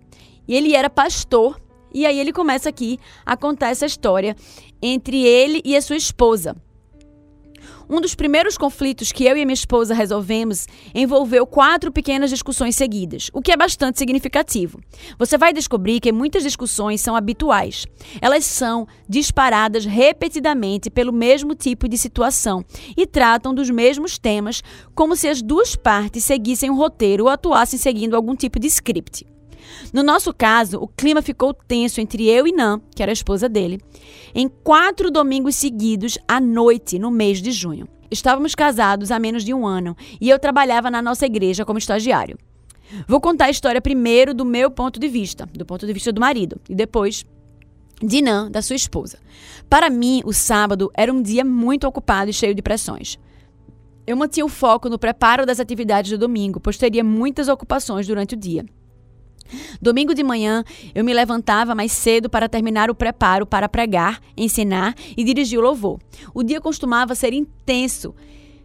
E 0.48 0.56
ele 0.56 0.74
era 0.74 0.90
pastor. 0.90 1.60
E 1.94 2.04
aí 2.04 2.18
ele 2.18 2.32
começa 2.32 2.68
aqui 2.68 2.98
a 3.24 3.36
contar 3.36 3.68
essa 3.68 3.86
história 3.86 4.36
entre 4.82 5.24
ele 5.24 5.62
e 5.64 5.76
a 5.76 5.80
sua 5.80 5.96
esposa. 5.96 6.56
Um 7.90 8.02
dos 8.02 8.14
primeiros 8.14 8.58
conflitos 8.58 9.12
que 9.12 9.24
eu 9.24 9.34
e 9.34 9.46
minha 9.46 9.54
esposa 9.54 9.94
resolvemos 9.94 10.66
envolveu 10.94 11.46
quatro 11.46 11.90
pequenas 11.90 12.28
discussões 12.28 12.76
seguidas, 12.76 13.30
o 13.32 13.40
que 13.40 13.50
é 13.50 13.56
bastante 13.56 13.98
significativo. 13.98 14.78
Você 15.18 15.38
vai 15.38 15.54
descobrir 15.54 15.98
que 15.98 16.12
muitas 16.12 16.42
discussões 16.42 17.00
são 17.00 17.16
habituais. 17.16 17.86
Elas 18.20 18.44
são 18.44 18.86
disparadas 19.08 19.86
repetidamente 19.86 20.90
pelo 20.90 21.12
mesmo 21.12 21.54
tipo 21.54 21.88
de 21.88 21.96
situação 21.96 22.62
e 22.94 23.06
tratam 23.06 23.54
dos 23.54 23.70
mesmos 23.70 24.18
temas, 24.18 24.62
como 24.94 25.16
se 25.16 25.26
as 25.26 25.40
duas 25.40 25.74
partes 25.74 26.24
seguissem 26.24 26.70
um 26.70 26.76
roteiro 26.76 27.24
ou 27.24 27.30
atuassem 27.30 27.78
seguindo 27.78 28.14
algum 28.14 28.36
tipo 28.36 28.58
de 28.58 28.66
script. 28.66 29.37
No 29.92 30.02
nosso 30.02 30.32
caso, 30.32 30.78
o 30.78 30.88
clima 30.88 31.22
ficou 31.22 31.54
tenso 31.54 32.00
entre 32.00 32.26
eu 32.26 32.46
e 32.46 32.52
Nan, 32.52 32.80
que 32.94 33.02
era 33.02 33.10
a 33.10 33.14
esposa 33.14 33.48
dele, 33.48 33.80
em 34.34 34.48
quatro 34.48 35.10
domingos 35.10 35.54
seguidos 35.54 36.18
à 36.26 36.40
noite 36.40 36.98
no 36.98 37.10
mês 37.10 37.40
de 37.40 37.50
junho. 37.50 37.88
Estávamos 38.10 38.54
casados 38.54 39.10
há 39.10 39.18
menos 39.18 39.44
de 39.44 39.52
um 39.52 39.66
ano 39.66 39.96
e 40.20 40.30
eu 40.30 40.38
trabalhava 40.38 40.90
na 40.90 41.02
nossa 41.02 41.26
igreja 41.26 41.64
como 41.64 41.78
estagiário. 41.78 42.38
Vou 43.06 43.20
contar 43.20 43.46
a 43.46 43.50
história 43.50 43.82
primeiro 43.82 44.32
do 44.32 44.44
meu 44.44 44.70
ponto 44.70 44.98
de 44.98 45.08
vista, 45.08 45.46
do 45.52 45.66
ponto 45.66 45.86
de 45.86 45.92
vista 45.92 46.10
do 46.10 46.20
marido, 46.20 46.58
e 46.68 46.74
depois 46.74 47.24
de 48.02 48.22
Nan, 48.22 48.50
da 48.50 48.62
sua 48.62 48.76
esposa. 48.76 49.18
Para 49.68 49.90
mim, 49.90 50.22
o 50.24 50.32
sábado 50.32 50.90
era 50.94 51.12
um 51.12 51.20
dia 51.20 51.44
muito 51.44 51.86
ocupado 51.86 52.30
e 52.30 52.32
cheio 52.32 52.54
de 52.54 52.62
pressões. 52.62 53.18
Eu 54.06 54.16
mantinha 54.16 54.46
o 54.46 54.48
foco 54.48 54.88
no 54.88 54.98
preparo 54.98 55.44
das 55.44 55.60
atividades 55.60 56.10
do 56.12 56.18
domingo, 56.18 56.60
pois 56.60 56.78
teria 56.78 57.04
muitas 57.04 57.48
ocupações 57.48 58.06
durante 58.06 58.34
o 58.34 58.38
dia. 58.38 58.64
Domingo 59.80 60.14
de 60.14 60.22
manhã, 60.22 60.64
eu 60.94 61.04
me 61.04 61.14
levantava 61.14 61.74
mais 61.74 61.92
cedo 61.92 62.28
para 62.28 62.48
terminar 62.48 62.90
o 62.90 62.94
preparo 62.94 63.46
para 63.46 63.68
pregar, 63.68 64.20
ensinar 64.36 64.94
e 65.16 65.24
dirigir 65.24 65.58
o 65.58 65.62
louvor. 65.62 65.98
O 66.34 66.42
dia 66.42 66.60
costumava 66.60 67.14
ser 67.14 67.32
intenso, 67.32 68.14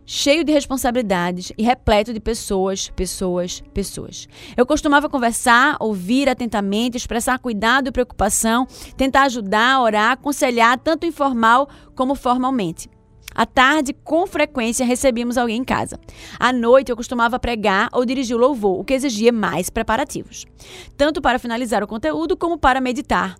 cheio 0.05 0.43
de 0.43 0.51
responsabilidades 0.51 1.51
e 1.57 1.63
repleto 1.63 2.13
de 2.13 2.19
pessoas, 2.19 2.89
pessoas, 2.89 3.63
pessoas. 3.73 4.27
Eu 4.55 4.65
costumava 4.65 5.09
conversar, 5.09 5.77
ouvir 5.79 6.29
atentamente, 6.29 6.97
expressar 6.97 7.39
cuidado 7.39 7.87
e 7.87 7.91
preocupação, 7.91 8.67
tentar 8.97 9.23
ajudar, 9.23 9.81
orar, 9.81 10.11
aconselhar, 10.11 10.77
tanto 10.77 11.05
informal 11.05 11.69
como 11.95 12.15
formalmente. 12.15 12.89
À 13.35 13.45
tarde, 13.45 13.93
com 13.93 14.27
frequência, 14.27 14.85
recebíamos 14.85 15.37
alguém 15.37 15.57
em 15.57 15.63
casa. 15.63 15.99
À 16.39 16.53
noite, 16.53 16.89
eu 16.89 16.95
costumava 16.95 17.39
pregar 17.39 17.89
ou 17.91 18.05
dirigir 18.05 18.35
o 18.35 18.39
louvor, 18.39 18.79
o 18.79 18.83
que 18.83 18.93
exigia 18.93 19.31
mais 19.31 19.69
preparativos. 19.69 20.45
Tanto 20.95 21.21
para 21.21 21.39
finalizar 21.39 21.83
o 21.83 21.87
conteúdo 21.87 22.37
como 22.37 22.57
para 22.57 22.79
meditar. 22.79 23.35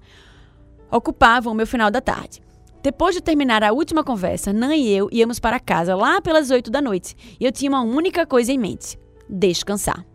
Ocupavam 0.89 1.53
o 1.53 1.55
meu 1.55 1.67
final 1.67 1.91
da 1.91 2.01
tarde. 2.01 2.41
Depois 2.81 3.15
de 3.15 3.21
terminar 3.21 3.63
a 3.63 3.71
última 3.71 4.03
conversa, 4.03 4.51
Nan 4.51 4.75
e 4.75 4.89
eu 4.89 5.07
íamos 5.11 5.39
para 5.39 5.59
casa 5.59 5.95
lá 5.95 6.19
pelas 6.19 6.49
oito 6.51 6.69
da 6.69 6.81
noite 6.81 7.15
e 7.39 7.45
eu 7.45 7.51
tinha 7.51 7.71
uma 7.71 7.81
única 7.81 8.25
coisa 8.25 8.51
em 8.51 8.57
mente: 8.57 8.99
descansar. 9.29 10.05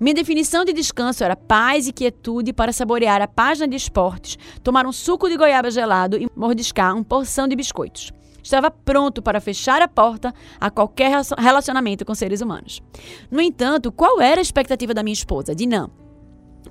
Minha 0.00 0.14
definição 0.14 0.64
de 0.64 0.72
descanso 0.72 1.24
era 1.24 1.34
paz 1.34 1.88
e 1.88 1.92
quietude 1.92 2.52
para 2.52 2.72
saborear 2.72 3.20
a 3.20 3.26
página 3.26 3.66
de 3.66 3.74
esportes, 3.74 4.38
tomar 4.62 4.86
um 4.86 4.92
suco 4.92 5.28
de 5.28 5.36
goiaba 5.36 5.70
gelado 5.72 6.16
e 6.16 6.28
mordiscar 6.36 6.94
uma 6.94 7.02
porção 7.02 7.48
de 7.48 7.56
biscoitos 7.56 8.12
estava 8.44 8.70
pronto 8.70 9.22
para 9.22 9.40
fechar 9.40 9.82
a 9.82 9.88
porta 9.88 10.32
a 10.60 10.70
qualquer 10.70 11.10
relacionamento 11.38 12.04
com 12.04 12.14
seres 12.14 12.40
humanos. 12.40 12.82
No 13.30 13.40
entanto, 13.40 13.90
qual 13.90 14.20
era 14.20 14.40
a 14.40 14.42
expectativa 14.42 14.94
da 14.94 15.02
minha 15.02 15.14
esposa, 15.14 15.54
Dinam? 15.54 16.03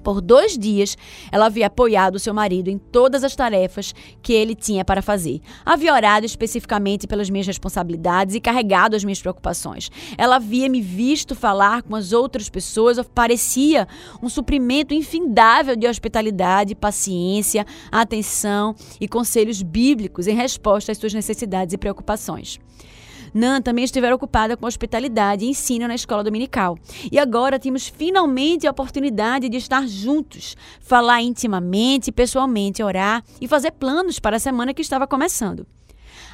Por 0.04 0.22
dois 0.22 0.58
dias, 0.58 0.98
ela 1.32 1.46
havia 1.46 1.68
apoiado 1.68 2.20
seu 2.20 2.34
marido 2.34 2.70
em 2.70 2.78
todas 2.78 3.24
as 3.24 3.36
tarefas 3.36 3.94
que 4.22 4.34
ele 4.34 4.54
tinha 4.54 4.84
para 4.84 5.02
fazer. 5.02 5.42
Havia 5.66 5.94
orado 5.94 6.26
especificamente 6.26 7.08
pelas 7.08 7.30
minhas 7.30 7.48
responsabilidades 7.48 8.36
e 8.36 8.40
carregado 8.40 8.96
as 8.96 9.04
minhas 9.04 9.22
preocupações. 9.22 9.90
Ela 10.18 10.36
havia 10.36 10.68
me 10.70 10.82
visto 10.82 11.36
falar 11.36 11.82
com 11.84 11.96
as 11.96 12.12
outras 12.12 12.50
pessoas, 12.50 13.00
parecia 13.14 13.88
um 14.22 14.30
suprimento 14.30 14.94
infindável 14.94 15.76
de 15.76 15.88
hospitalidade, 15.88 16.76
paciência, 16.76 17.66
atenção 17.92 18.76
e 19.00 19.08
conselhos 19.08 19.62
bíblicos 19.62 20.28
em 20.28 20.36
resposta 20.36 20.92
às 20.92 20.98
suas 20.98 21.14
necessidades 21.14 21.74
e 21.74 21.78
preocupações. 21.78 22.60
Nan 23.34 23.62
também 23.62 23.84
estiver 23.84 24.14
ocupada 24.14 24.56
com 24.56 24.66
hospitalidade 24.66 25.44
e 25.44 25.50
ensino 25.50 25.88
na 25.88 25.96
escola 25.96 26.24
dominical. 26.24 26.78
E 27.12 27.18
agora 27.18 27.60
temos 27.60 27.88
finalmente 27.88 28.68
a 28.68 28.72
oportunidade 28.72 29.50
de 29.50 29.58
estar 29.58 29.88
juntos, 29.88 30.56
falar 30.80 31.22
intimamente, 31.22 32.12
pessoalmente, 32.12 32.84
orar 32.84 33.24
e 33.42 33.48
fazer 33.48 33.72
planos 33.72 34.20
para 34.20 34.38
a 34.38 34.40
semana 34.40 34.74
que 34.74 34.82
estava 34.82 35.08
começando. 35.08 35.66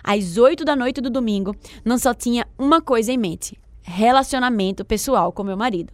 Às 0.04 0.38
oito 0.38 0.64
da 0.66 0.76
noite 0.76 1.02
do 1.02 1.10
domingo, 1.10 1.56
não 1.84 1.98
só 1.98 2.14
tinha 2.14 2.48
uma 2.58 2.82
coisa 2.82 3.12
em 3.12 3.18
mente: 3.18 3.58
relacionamento 3.82 4.86
pessoal 4.86 5.32
com 5.32 5.44
meu 5.44 5.58
marido. 5.58 5.94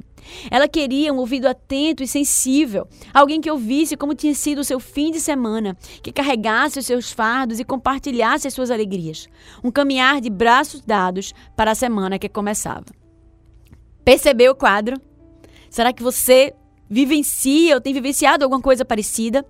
Ela 0.49 0.67
queria 0.67 1.13
um 1.13 1.17
ouvido 1.17 1.47
atento 1.47 2.03
e 2.03 2.07
sensível, 2.07 2.87
alguém 3.13 3.41
que 3.41 3.49
ouvisse 3.49 3.97
como 3.97 4.15
tinha 4.15 4.33
sido 4.33 4.59
o 4.59 4.63
seu 4.63 4.79
fim 4.79 5.11
de 5.11 5.19
semana, 5.19 5.77
que 6.01 6.11
carregasse 6.11 6.79
os 6.79 6.85
seus 6.85 7.11
fardos 7.11 7.59
e 7.59 7.63
compartilhasse 7.63 8.47
as 8.47 8.53
suas 8.53 8.71
alegrias. 8.71 9.27
Um 9.63 9.71
caminhar 9.71 10.21
de 10.21 10.29
braços 10.29 10.81
dados 10.81 11.33
para 11.55 11.71
a 11.71 11.75
semana 11.75 12.19
que 12.19 12.29
começava. 12.29 12.85
Percebeu 14.03 14.51
o 14.51 14.55
quadro? 14.55 14.99
Será 15.69 15.91
que 15.91 16.03
você 16.03 16.53
vivencia 16.89 17.75
ou 17.75 17.81
tem 17.81 17.93
vivenciado 17.93 18.43
alguma 18.43 18.61
coisa 18.61 18.85
parecida? 18.85 19.45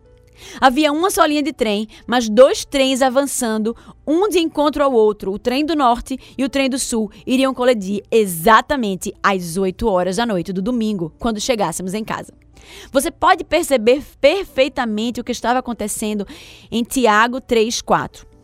Havia 0.59 0.91
uma 0.91 1.09
só 1.09 1.25
linha 1.25 1.43
de 1.43 1.53
trem, 1.53 1.87
mas 2.05 2.29
dois 2.29 2.65
trens 2.65 3.01
avançando, 3.01 3.75
um 4.05 4.27
de 4.29 4.39
encontro 4.39 4.83
ao 4.83 4.93
outro. 4.93 5.31
O 5.31 5.39
trem 5.39 5.65
do 5.65 5.75
norte 5.75 6.17
e 6.37 6.43
o 6.43 6.49
trem 6.49 6.69
do 6.69 6.79
sul 6.79 7.11
iriam 7.25 7.53
colidir 7.53 8.03
exatamente 8.11 9.13
às 9.21 9.57
8 9.57 9.87
horas 9.87 10.17
da 10.17 10.25
noite 10.25 10.53
do 10.53 10.61
domingo, 10.61 11.13
quando 11.19 11.39
chegássemos 11.39 11.93
em 11.93 12.03
casa. 12.03 12.33
Você 12.91 13.11
pode 13.11 13.43
perceber 13.43 14.03
perfeitamente 14.19 15.21
o 15.21 15.23
que 15.23 15.31
estava 15.31 15.59
acontecendo 15.59 16.25
em 16.71 16.83
Tiago 16.83 17.39
3:4 17.39 18.34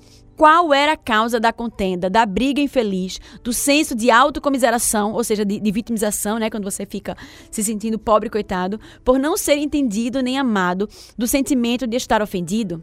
qual 0.41 0.73
era 0.73 0.93
a 0.93 0.97
causa 0.97 1.39
da 1.39 1.53
contenda, 1.53 2.09
da 2.09 2.25
briga 2.25 2.59
infeliz, 2.59 3.21
do 3.43 3.53
senso 3.53 3.93
de 3.93 4.09
autocomiseração, 4.09 5.13
ou 5.13 5.23
seja, 5.23 5.45
de, 5.45 5.59
de, 5.59 5.71
vitimização, 5.71 6.39
né, 6.39 6.49
quando 6.49 6.63
você 6.63 6.83
fica 6.83 7.15
se 7.51 7.63
sentindo 7.63 7.99
pobre 7.99 8.27
coitado, 8.27 8.79
por 9.05 9.19
não 9.19 9.37
ser 9.37 9.57
entendido 9.57 10.19
nem 10.19 10.39
amado, 10.39 10.89
do 11.15 11.27
sentimento 11.27 11.85
de 11.85 11.95
estar 11.95 12.23
ofendido? 12.23 12.81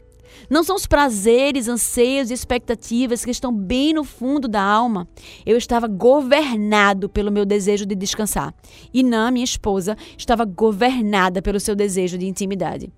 Não 0.49 0.63
são 0.63 0.77
os 0.77 0.87
prazeres, 0.87 1.67
anseios 1.67 2.31
e 2.31 2.35
expectativas 2.35 3.25
que 3.25 3.33
estão 3.33 3.53
bem 3.53 3.93
no 3.93 4.05
fundo 4.05 4.47
da 4.47 4.63
alma. 4.63 5.09
Eu 5.45 5.57
estava 5.57 5.89
governado 5.89 7.09
pelo 7.09 7.33
meu 7.33 7.45
desejo 7.45 7.85
de 7.85 7.97
descansar. 7.97 8.55
E 8.95 9.03
Nã, 9.03 9.33
minha 9.33 9.45
esposa, 9.45 9.97
estava 10.17 10.45
governada 10.45 11.43
pelo 11.43 11.59
seu 11.59 11.75
desejo 11.75 12.19
de 12.19 12.29
intimidade. 12.29 12.89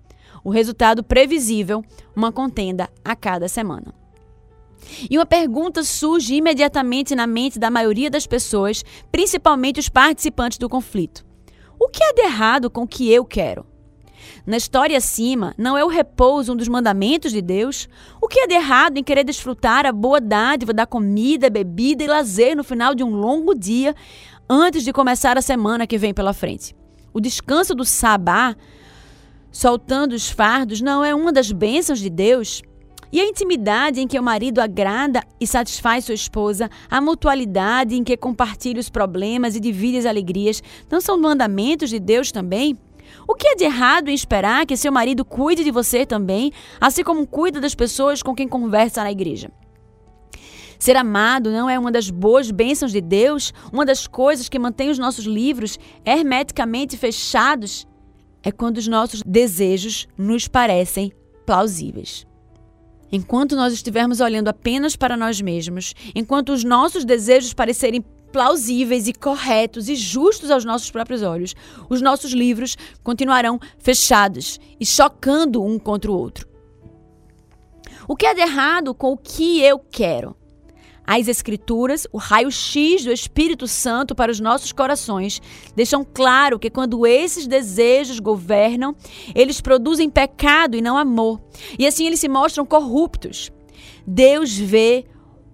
O 0.43 0.51
resultado 0.51 1.03
previsível, 1.03 1.83
uma 2.15 2.31
contenda 2.31 2.91
a 3.03 3.15
cada 3.15 3.47
semana. 3.47 4.00
E 5.09 5.17
uma 5.17 5.25
pergunta 5.25 5.83
surge 5.83 6.35
imediatamente 6.35 7.15
na 7.15 7.27
mente 7.27 7.59
da 7.59 7.69
maioria 7.69 8.09
das 8.09 8.27
pessoas, 8.27 8.83
principalmente 9.11 9.79
os 9.79 9.89
participantes 9.89 10.57
do 10.57 10.69
conflito: 10.69 11.25
O 11.79 11.87
que 11.87 12.03
há 12.03 12.13
de 12.13 12.21
errado 12.21 12.69
com 12.69 12.83
o 12.83 12.87
que 12.87 13.11
eu 13.11 13.25
quero? 13.25 13.65
Na 14.45 14.57
história 14.57 14.97
acima, 14.97 15.53
não 15.57 15.77
é 15.77 15.83
o 15.83 15.87
repouso 15.87 16.53
um 16.53 16.55
dos 16.55 16.67
mandamentos 16.67 17.31
de 17.31 17.41
Deus? 17.41 17.87
O 18.21 18.27
que 18.27 18.39
há 18.39 18.47
de 18.47 18.53
errado 18.53 18.97
em 18.97 19.03
querer 19.03 19.23
desfrutar 19.23 19.85
a 19.85 19.91
boa 19.91 20.19
dádiva 20.19 20.73
da 20.73 20.85
comida, 20.85 21.49
bebida 21.49 22.03
e 22.03 22.07
lazer 22.07 22.55
no 22.55 22.63
final 22.63 22.95
de 22.95 23.03
um 23.03 23.11
longo 23.15 23.53
dia, 23.53 23.95
antes 24.49 24.83
de 24.83 24.93
começar 24.93 25.37
a 25.37 25.41
semana 25.41 25.87
que 25.87 25.97
vem 25.97 26.13
pela 26.13 26.33
frente? 26.33 26.75
O 27.13 27.19
descanso 27.19 27.75
do 27.75 27.85
sabá, 27.85 28.55
soltando 29.51 30.13
os 30.13 30.29
fardos, 30.29 30.81
não 30.81 31.03
é 31.03 31.13
uma 31.13 31.31
das 31.31 31.51
bênçãos 31.51 31.99
de 31.99 32.09
Deus? 32.09 32.61
E 33.11 33.19
a 33.19 33.25
intimidade 33.25 33.99
em 33.99 34.07
que 34.07 34.17
o 34.17 34.23
marido 34.23 34.59
agrada 34.59 35.21
e 35.39 35.45
satisfaz 35.45 36.05
sua 36.05 36.15
esposa, 36.15 36.69
a 36.89 37.01
mutualidade 37.01 37.95
em 37.95 38.03
que 38.03 38.15
compartilha 38.15 38.79
os 38.79 38.89
problemas 38.89 39.55
e 39.55 39.59
divide 39.59 39.97
as 39.97 40.05
alegrias, 40.05 40.63
não 40.89 41.01
são 41.01 41.19
mandamentos 41.19 41.89
de 41.89 41.99
Deus 41.99 42.31
também? 42.31 42.77
O 43.27 43.35
que 43.35 43.49
é 43.49 43.55
de 43.55 43.65
errado 43.65 44.07
em 44.07 44.13
esperar 44.13 44.65
que 44.65 44.77
seu 44.77 44.91
marido 44.93 45.25
cuide 45.25 45.63
de 45.63 45.71
você 45.71 46.05
também, 46.05 46.53
assim 46.79 47.03
como 47.03 47.27
cuida 47.27 47.59
das 47.59 47.75
pessoas 47.75 48.23
com 48.23 48.33
quem 48.33 48.47
conversa 48.47 49.03
na 49.03 49.11
igreja? 49.11 49.51
Ser 50.79 50.95
amado 50.95 51.51
não 51.51 51.69
é 51.69 51.77
uma 51.77 51.91
das 51.91 52.09
boas 52.09 52.49
bênçãos 52.49 52.91
de 52.91 53.01
Deus? 53.01 53.53
Uma 53.71 53.85
das 53.85 54.07
coisas 54.07 54.49
que 54.49 54.57
mantém 54.57 54.89
os 54.89 54.97
nossos 54.97 55.25
livros 55.25 55.77
hermeticamente 56.05 56.97
fechados? 56.97 57.85
É 58.41 58.51
quando 58.51 58.77
os 58.77 58.87
nossos 58.87 59.21
desejos 59.21 60.07
nos 60.17 60.47
parecem 60.47 61.11
plausíveis. 61.45 62.25
Enquanto 63.11 63.55
nós 63.55 63.73
estivermos 63.73 64.21
olhando 64.21 64.47
apenas 64.47 64.95
para 64.95 65.17
nós 65.17 65.41
mesmos, 65.41 65.93
enquanto 66.15 66.53
os 66.53 66.63
nossos 66.63 67.03
desejos 67.03 67.53
parecerem 67.53 68.03
plausíveis 68.31 69.07
e 69.07 69.13
corretos 69.13 69.89
e 69.89 69.95
justos 69.95 70.49
aos 70.49 70.63
nossos 70.63 70.89
próprios 70.89 71.21
olhos, 71.21 71.53
os 71.89 72.01
nossos 72.01 72.31
livros 72.31 72.77
continuarão 73.03 73.59
fechados 73.77 74.59
e 74.79 74.85
chocando 74.85 75.63
um 75.63 75.77
contra 75.77 76.09
o 76.09 76.17
outro. 76.17 76.47
O 78.07 78.15
que 78.15 78.25
é 78.25 78.33
de 78.33 78.41
errado 78.41 78.93
com 78.93 79.11
o 79.11 79.17
que 79.17 79.61
eu 79.61 79.77
quero? 79.79 80.35
As 81.13 81.27
Escrituras, 81.27 82.07
o 82.13 82.17
raio-x 82.17 83.03
do 83.03 83.11
Espírito 83.11 83.67
Santo 83.67 84.15
para 84.15 84.31
os 84.31 84.39
nossos 84.39 84.71
corações, 84.71 85.41
deixam 85.75 86.05
claro 86.05 86.57
que 86.57 86.69
quando 86.69 87.05
esses 87.05 87.45
desejos 87.45 88.17
governam, 88.17 88.95
eles 89.35 89.59
produzem 89.59 90.09
pecado 90.09 90.77
e 90.77 90.81
não 90.81 90.97
amor. 90.97 91.41
E 91.77 91.85
assim 91.85 92.07
eles 92.07 92.21
se 92.21 92.29
mostram 92.29 92.65
corruptos. 92.65 93.51
Deus 94.07 94.57
vê 94.57 95.03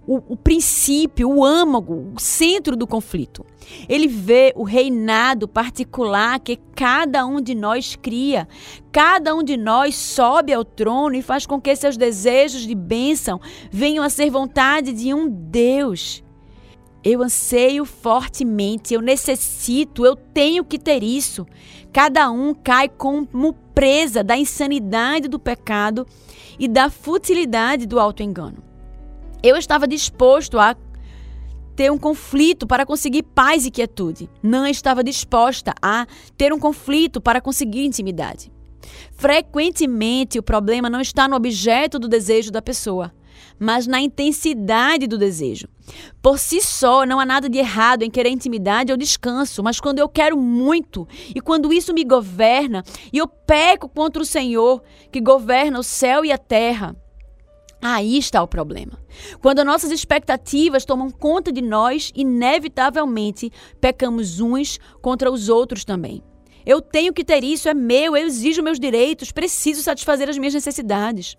o, 0.07 0.23
o 0.29 0.37
princípio, 0.37 1.29
o 1.29 1.43
âmago, 1.43 2.13
o 2.15 2.19
centro 2.19 2.77
do 2.77 2.87
conflito. 2.87 3.45
Ele 3.89 4.07
vê 4.07 4.53
o 4.55 4.63
reinado 4.63 5.47
particular 5.47 6.39
que 6.39 6.57
cada 6.73 7.25
um 7.25 7.41
de 7.41 7.53
nós 7.53 7.97
cria. 7.97 8.47
Cada 8.89 9.35
um 9.35 9.43
de 9.43 9.57
nós 9.57 9.95
sobe 9.95 10.53
ao 10.53 10.63
trono 10.63 11.15
e 11.15 11.21
faz 11.21 11.45
com 11.45 11.59
que 11.59 11.75
seus 11.75 11.97
desejos 11.97 12.61
de 12.61 12.73
bênção 12.73 13.41
venham 13.69 14.03
a 14.03 14.09
ser 14.09 14.29
vontade 14.29 14.93
de 14.93 15.13
um 15.13 15.27
Deus. 15.27 16.23
Eu 17.03 17.21
anseio 17.21 17.83
fortemente, 17.83 18.93
eu 18.93 19.01
necessito, 19.01 20.05
eu 20.05 20.15
tenho 20.15 20.63
que 20.63 20.79
ter 20.79 21.03
isso. 21.03 21.45
Cada 21.91 22.31
um 22.31 22.53
cai 22.53 22.87
como 22.87 23.53
presa 23.75 24.23
da 24.23 24.37
insanidade 24.37 25.27
do 25.27 25.39
pecado 25.39 26.07
e 26.57 26.67
da 26.67 26.89
futilidade 26.89 27.85
do 27.85 27.99
auto-engano. 27.99 28.66
Eu 29.43 29.55
estava 29.55 29.87
disposto 29.87 30.57
a 30.59 30.75
ter 31.75 31.91
um 31.91 31.97
conflito 31.97 32.65
para 32.65 32.85
conseguir 32.85 33.21
paz 33.21 33.65
e 33.65 33.71
quietude. 33.71 34.27
Não 34.41 34.65
estava 34.65 35.03
disposta 35.03 35.75
a 35.79 36.07
ter 36.35 36.51
um 36.51 36.59
conflito 36.59 37.21
para 37.21 37.39
conseguir 37.39 37.85
intimidade. 37.85 38.51
Frequentemente, 39.15 40.39
o 40.39 40.43
problema 40.43 40.89
não 40.89 40.99
está 40.99 41.27
no 41.27 41.35
objeto 41.35 41.99
do 41.99 42.07
desejo 42.07 42.51
da 42.51 42.63
pessoa, 42.63 43.13
mas 43.59 43.85
na 43.85 44.01
intensidade 44.01 45.05
do 45.05 45.19
desejo. 45.19 45.67
Por 46.21 46.39
si 46.39 46.61
só, 46.61 47.05
não 47.05 47.19
há 47.19 47.25
nada 47.25 47.47
de 47.47 47.59
errado 47.59 48.01
em 48.01 48.09
querer 48.09 48.29
intimidade 48.29 48.91
ou 48.91 48.97
descanso, 48.97 49.61
mas 49.61 49.79
quando 49.79 49.99
eu 49.99 50.09
quero 50.09 50.37
muito 50.37 51.07
e 51.35 51.39
quando 51.39 51.71
isso 51.71 51.93
me 51.93 52.03
governa 52.03 52.83
e 53.13 53.17
eu 53.19 53.27
peco 53.27 53.87
contra 53.87 54.21
o 54.21 54.25
Senhor, 54.25 54.81
que 55.11 55.21
governa 55.21 55.79
o 55.79 55.83
céu 55.83 56.25
e 56.25 56.31
a 56.31 56.37
terra, 56.37 56.95
Aí 57.81 58.17
está 58.17 58.41
o 58.41 58.47
problema. 58.47 58.99
Quando 59.41 59.63
nossas 59.63 59.91
expectativas 59.91 60.85
tomam 60.85 61.11
conta 61.11 61.51
de 61.51 61.61
nós, 61.61 62.11
inevitavelmente 62.15 63.51
pecamos 63.79 64.39
uns 64.39 64.79
contra 65.01 65.31
os 65.31 65.47
outros 65.47 65.85
também. 65.85 66.23
Eu 66.65 66.81
tenho 66.81 67.13
que 67.13 67.23
ter 67.23 67.43
isso, 67.43 67.69
é 67.69 67.73
meu, 67.73 68.17
eu 68.17 68.27
exijo 68.27 68.63
meus 68.63 68.79
direitos, 68.79 69.31
preciso 69.31 69.81
satisfazer 69.81 70.27
as 70.27 70.37
minhas 70.37 70.53
necessidades. 70.53 71.37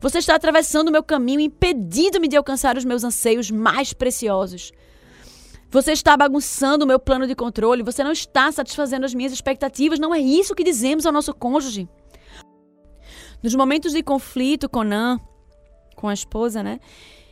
Você 0.00 0.18
está 0.18 0.34
atravessando 0.34 0.88
o 0.88 0.92
meu 0.92 1.02
caminho, 1.02 1.40
impedindo-me 1.40 2.28
de 2.28 2.36
alcançar 2.36 2.76
os 2.76 2.84
meus 2.84 3.02
anseios 3.02 3.50
mais 3.50 3.92
preciosos. 3.92 4.72
Você 5.70 5.92
está 5.92 6.16
bagunçando 6.16 6.84
o 6.84 6.88
meu 6.88 6.98
plano 6.98 7.26
de 7.26 7.34
controle, 7.34 7.82
você 7.82 8.02
não 8.02 8.12
está 8.12 8.50
satisfazendo 8.50 9.04
as 9.04 9.14
minhas 9.14 9.32
expectativas, 9.32 10.00
não 10.00 10.14
é 10.14 10.18
isso 10.18 10.54
que 10.54 10.64
dizemos 10.64 11.06
ao 11.06 11.12
nosso 11.12 11.32
cônjuge. 11.32 11.88
Nos 13.42 13.54
momentos 13.54 13.92
de 13.92 14.02
conflito, 14.02 14.68
Conan, 14.68 15.18
com 16.00 16.08
a 16.08 16.14
esposa, 16.14 16.62
né? 16.62 16.80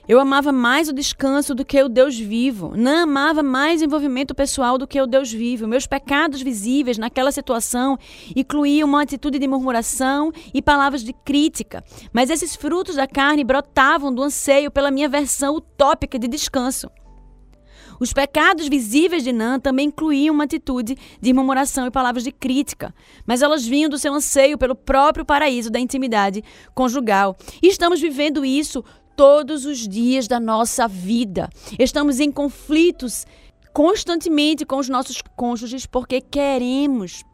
Eu 0.06 0.18
amava 0.18 0.50
mais 0.52 0.88
o 0.88 0.92
descanso 0.92 1.54
do 1.54 1.66
que 1.66 1.82
o 1.82 1.88
Deus 1.88 2.18
vivo. 2.18 2.72
Não 2.74 3.02
amava 3.02 3.42
mais 3.42 3.82
envolvimento 3.82 4.34
pessoal 4.34 4.78
do 4.78 4.86
que 4.86 4.98
o 4.98 5.06
Deus 5.06 5.30
vivo. 5.30 5.68
Meus 5.68 5.86
pecados 5.86 6.40
visíveis 6.40 6.96
naquela 6.96 7.30
situação 7.30 7.98
incluíam 8.34 8.88
uma 8.88 9.02
atitude 9.02 9.38
de 9.38 9.46
murmuração 9.46 10.32
e 10.54 10.62
palavras 10.62 11.04
de 11.04 11.12
crítica. 11.12 11.84
Mas 12.10 12.30
esses 12.30 12.56
frutos 12.56 12.96
da 12.96 13.06
carne 13.06 13.44
brotavam 13.44 14.14
do 14.14 14.22
anseio 14.22 14.70
pela 14.70 14.90
minha 14.90 15.10
versão 15.10 15.56
utópica 15.56 16.18
de 16.18 16.26
descanso. 16.26 16.90
Os 18.00 18.12
pecados 18.12 18.68
visíveis 18.68 19.24
de 19.24 19.32
Nan 19.32 19.58
também 19.58 19.88
incluíam 19.88 20.34
uma 20.34 20.44
atitude 20.44 20.96
de 21.20 21.32
murmuração 21.32 21.86
e 21.86 21.90
palavras 21.90 22.24
de 22.24 22.32
crítica, 22.32 22.94
mas 23.26 23.42
elas 23.42 23.66
vinham 23.66 23.90
do 23.90 23.98
seu 23.98 24.14
anseio 24.14 24.56
pelo 24.58 24.74
próprio 24.74 25.24
paraíso 25.24 25.70
da 25.70 25.80
intimidade 25.80 26.42
conjugal. 26.74 27.36
E 27.62 27.68
estamos 27.68 28.00
vivendo 28.00 28.44
isso 28.44 28.84
todos 29.16 29.64
os 29.64 29.88
dias 29.88 30.28
da 30.28 30.38
nossa 30.38 30.86
vida. 30.86 31.50
Estamos 31.78 32.20
em 32.20 32.30
conflitos 32.30 33.26
constantemente 33.72 34.64
com 34.64 34.76
os 34.76 34.88
nossos 34.88 35.20
cônjuges 35.36 35.86
porque 35.86 36.20
queremos 36.20 37.24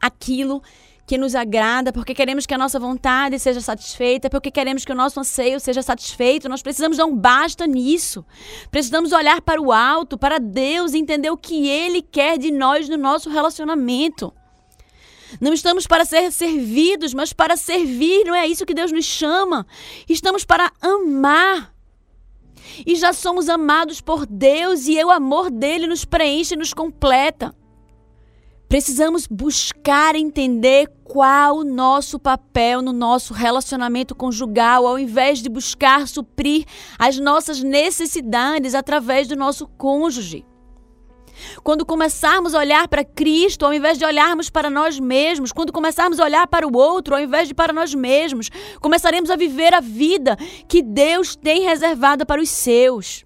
aquilo 0.00 0.60
que 0.60 0.89
nos 1.18 1.34
agrada, 1.34 1.92
porque 1.92 2.14
queremos 2.14 2.46
que 2.46 2.54
a 2.54 2.58
nossa 2.58 2.78
vontade 2.78 3.38
seja 3.38 3.60
satisfeita, 3.60 4.30
porque 4.30 4.50
queremos 4.50 4.84
que 4.84 4.92
o 4.92 4.94
nosso 4.94 5.20
anseio 5.20 5.60
seja 5.60 5.82
satisfeito. 5.82 6.48
Nós 6.48 6.62
precisamos 6.62 6.96
dar 6.96 7.06
um 7.06 7.16
basta 7.16 7.66
nisso. 7.66 8.24
Precisamos 8.70 9.12
olhar 9.12 9.40
para 9.40 9.60
o 9.60 9.72
alto, 9.72 10.18
para 10.18 10.38
Deus 10.38 10.94
entender 10.94 11.30
o 11.30 11.36
que 11.36 11.68
Ele 11.68 12.02
quer 12.02 12.38
de 12.38 12.50
nós 12.50 12.88
no 12.88 12.96
nosso 12.96 13.30
relacionamento. 13.30 14.32
Não 15.40 15.52
estamos 15.52 15.86
para 15.86 16.04
ser 16.04 16.32
servidos, 16.32 17.14
mas 17.14 17.32
para 17.32 17.56
servir. 17.56 18.24
Não 18.24 18.34
é 18.34 18.46
isso 18.46 18.66
que 18.66 18.74
Deus 18.74 18.90
nos 18.90 19.04
chama. 19.04 19.66
Estamos 20.08 20.44
para 20.44 20.72
amar. 20.80 21.72
E 22.86 22.96
já 22.96 23.12
somos 23.12 23.48
amados 23.48 24.00
por 24.00 24.26
Deus 24.26 24.86
e 24.86 25.02
o 25.04 25.10
amor 25.10 25.50
dele 25.50 25.86
nos 25.86 26.04
preenche 26.04 26.54
e 26.54 26.58
nos 26.58 26.72
completa. 26.72 27.54
Precisamos 28.70 29.26
buscar 29.26 30.14
entender 30.14 30.88
qual 31.02 31.56
o 31.56 31.64
nosso 31.64 32.20
papel 32.20 32.80
no 32.80 32.92
nosso 32.92 33.34
relacionamento 33.34 34.14
conjugal, 34.14 34.86
ao 34.86 34.96
invés 34.96 35.40
de 35.40 35.48
buscar 35.48 36.06
suprir 36.06 36.64
as 36.96 37.18
nossas 37.18 37.64
necessidades 37.64 38.72
através 38.76 39.26
do 39.26 39.34
nosso 39.34 39.66
cônjuge. 39.66 40.46
Quando 41.64 41.84
começarmos 41.84 42.54
a 42.54 42.60
olhar 42.60 42.86
para 42.86 43.04
Cristo, 43.04 43.66
ao 43.66 43.74
invés 43.74 43.98
de 43.98 44.04
olharmos 44.04 44.48
para 44.48 44.70
nós 44.70 45.00
mesmos, 45.00 45.50
quando 45.50 45.72
começarmos 45.72 46.20
a 46.20 46.24
olhar 46.24 46.46
para 46.46 46.64
o 46.64 46.76
outro, 46.76 47.16
ao 47.16 47.20
invés 47.20 47.48
de 47.48 47.54
para 47.54 47.72
nós 47.72 47.92
mesmos, 47.92 48.50
começaremos 48.80 49.30
a 49.30 49.36
viver 49.36 49.74
a 49.74 49.80
vida 49.80 50.36
que 50.68 50.80
Deus 50.80 51.34
tem 51.34 51.62
reservada 51.62 52.24
para 52.24 52.40
os 52.40 52.48
seus. 52.48 53.24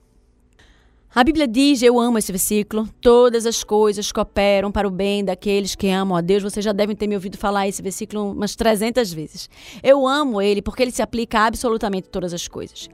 A 1.15 1.23
Bíblia 1.23 1.47
diz, 1.47 1.81
eu 1.81 2.01
amo 2.01 2.19
esse 2.19 2.33
versículo, 2.33 2.89
todas 3.01 3.47
as 3.47 3.63
coisas 3.63 4.11
cooperam 4.11 4.73
para 4.73 4.89
o 4.89 4.91
bem 4.91 5.25
daqueles 5.25 5.77
que 5.77 5.89
amam 5.89 6.17
a 6.17 6.21
Deus. 6.21 6.43
Vocês 6.43 6.65
já 6.65 6.73
devem 6.73 6.97
ter 6.97 7.07
me 7.07 7.15
ouvido 7.15 7.39
falar 7.39 7.69
esse 7.69 7.81
versículo 7.81 8.33
umas 8.33 8.57
300 8.57 9.13
vezes. 9.13 9.49
Eu 9.81 10.09
amo 10.09 10.43
ele 10.43 10.61
porque 10.61 10.83
ele 10.83 10.91
se 10.91 11.03
aplica 11.03 11.39
a 11.39 11.47
absolutamente 11.47 12.09
todas 12.09 12.35
as 12.35 12.49
coisas. 12.49 12.91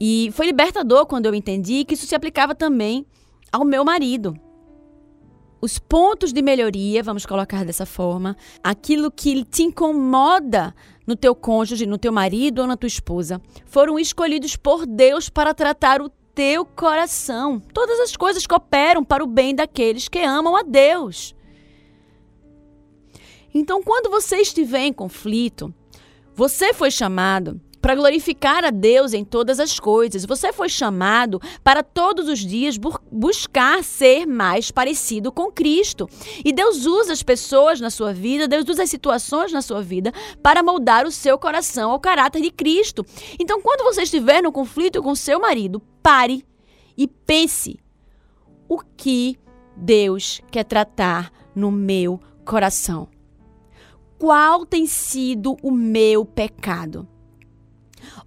E 0.00 0.30
foi 0.32 0.46
libertador 0.46 1.04
quando 1.04 1.26
eu 1.26 1.34
entendi 1.34 1.84
que 1.84 1.92
isso 1.92 2.06
se 2.06 2.14
aplicava 2.14 2.54
também 2.54 3.04
ao 3.52 3.66
meu 3.66 3.84
marido. 3.84 4.34
Os 5.60 5.78
pontos 5.78 6.32
de 6.32 6.40
melhoria, 6.40 7.02
vamos 7.02 7.26
colocar 7.26 7.66
dessa 7.66 7.84
forma, 7.84 8.34
aquilo 8.64 9.10
que 9.10 9.44
te 9.44 9.62
incomoda 9.62 10.74
no 11.06 11.14
teu 11.14 11.34
cônjuge, 11.34 11.84
no 11.84 11.98
teu 11.98 12.12
marido 12.12 12.62
ou 12.62 12.66
na 12.66 12.78
tua 12.78 12.86
esposa, 12.86 13.42
foram 13.66 13.98
escolhidos 13.98 14.56
por 14.56 14.86
Deus 14.86 15.28
para 15.28 15.52
tratar 15.52 16.00
o 16.00 16.08
teu 16.40 16.64
coração. 16.64 17.60
Todas 17.60 18.00
as 18.00 18.16
coisas 18.16 18.46
cooperam 18.46 19.04
para 19.04 19.22
o 19.22 19.26
bem 19.26 19.54
daqueles 19.54 20.08
que 20.08 20.20
amam 20.20 20.56
a 20.56 20.62
Deus. 20.62 21.36
Então, 23.52 23.82
quando 23.82 24.08
você 24.08 24.38
estiver 24.38 24.86
em 24.86 24.92
conflito, 24.92 25.74
você 26.34 26.72
foi 26.72 26.90
chamado 26.90 27.60
para 27.80 27.94
glorificar 27.94 28.64
a 28.64 28.70
Deus 28.70 29.12
em 29.12 29.24
todas 29.24 29.58
as 29.58 29.80
coisas. 29.80 30.24
Você 30.24 30.52
foi 30.52 30.68
chamado 30.68 31.40
para 31.64 31.82
todos 31.82 32.28
os 32.28 32.38
dias 32.38 32.78
buscar 33.10 33.82
ser 33.82 34.26
mais 34.26 34.70
parecido 34.70 35.32
com 35.32 35.50
Cristo. 35.50 36.08
E 36.44 36.52
Deus 36.52 36.86
usa 36.86 37.12
as 37.12 37.22
pessoas 37.22 37.80
na 37.80 37.90
sua 37.90 38.12
vida, 38.12 38.46
Deus 38.46 38.68
usa 38.68 38.82
as 38.82 38.90
situações 38.90 39.52
na 39.52 39.62
sua 39.62 39.82
vida 39.82 40.12
para 40.42 40.62
moldar 40.62 41.06
o 41.06 41.10
seu 41.10 41.38
coração 41.38 41.90
ao 41.90 42.00
caráter 42.00 42.42
de 42.42 42.50
Cristo. 42.50 43.04
Então, 43.38 43.60
quando 43.60 43.84
você 43.84 44.02
estiver 44.02 44.42
no 44.42 44.52
conflito 44.52 45.02
com 45.02 45.14
seu 45.14 45.40
marido, 45.40 45.80
pare 46.02 46.44
e 46.96 47.06
pense: 47.06 47.78
o 48.68 48.78
que 48.78 49.38
Deus 49.76 50.40
quer 50.50 50.64
tratar 50.64 51.32
no 51.54 51.70
meu 51.70 52.20
coração? 52.44 53.08
Qual 54.18 54.66
tem 54.66 54.86
sido 54.86 55.56
o 55.62 55.70
meu 55.70 56.26
pecado? 56.26 57.08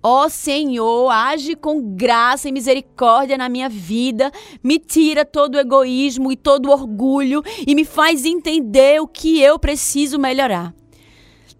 Ó 0.01 0.25
oh, 0.25 0.29
Senhor, 0.29 1.09
age 1.09 1.55
com 1.55 1.95
graça 1.95 2.49
e 2.49 2.51
misericórdia 2.51 3.38
na 3.38 3.49
minha 3.49 3.69
vida, 3.69 4.31
me 4.62 4.79
tira 4.79 5.23
todo 5.23 5.55
o 5.55 5.59
egoísmo 5.59 6.31
e 6.31 6.36
todo 6.36 6.67
o 6.67 6.71
orgulho 6.71 7.41
e 7.65 7.73
me 7.73 7.86
faz 7.86 8.25
entender 8.25 9.01
o 9.01 9.07
que 9.07 9.41
eu 9.41 9.57
preciso 9.57 10.19
melhorar. 10.19 10.73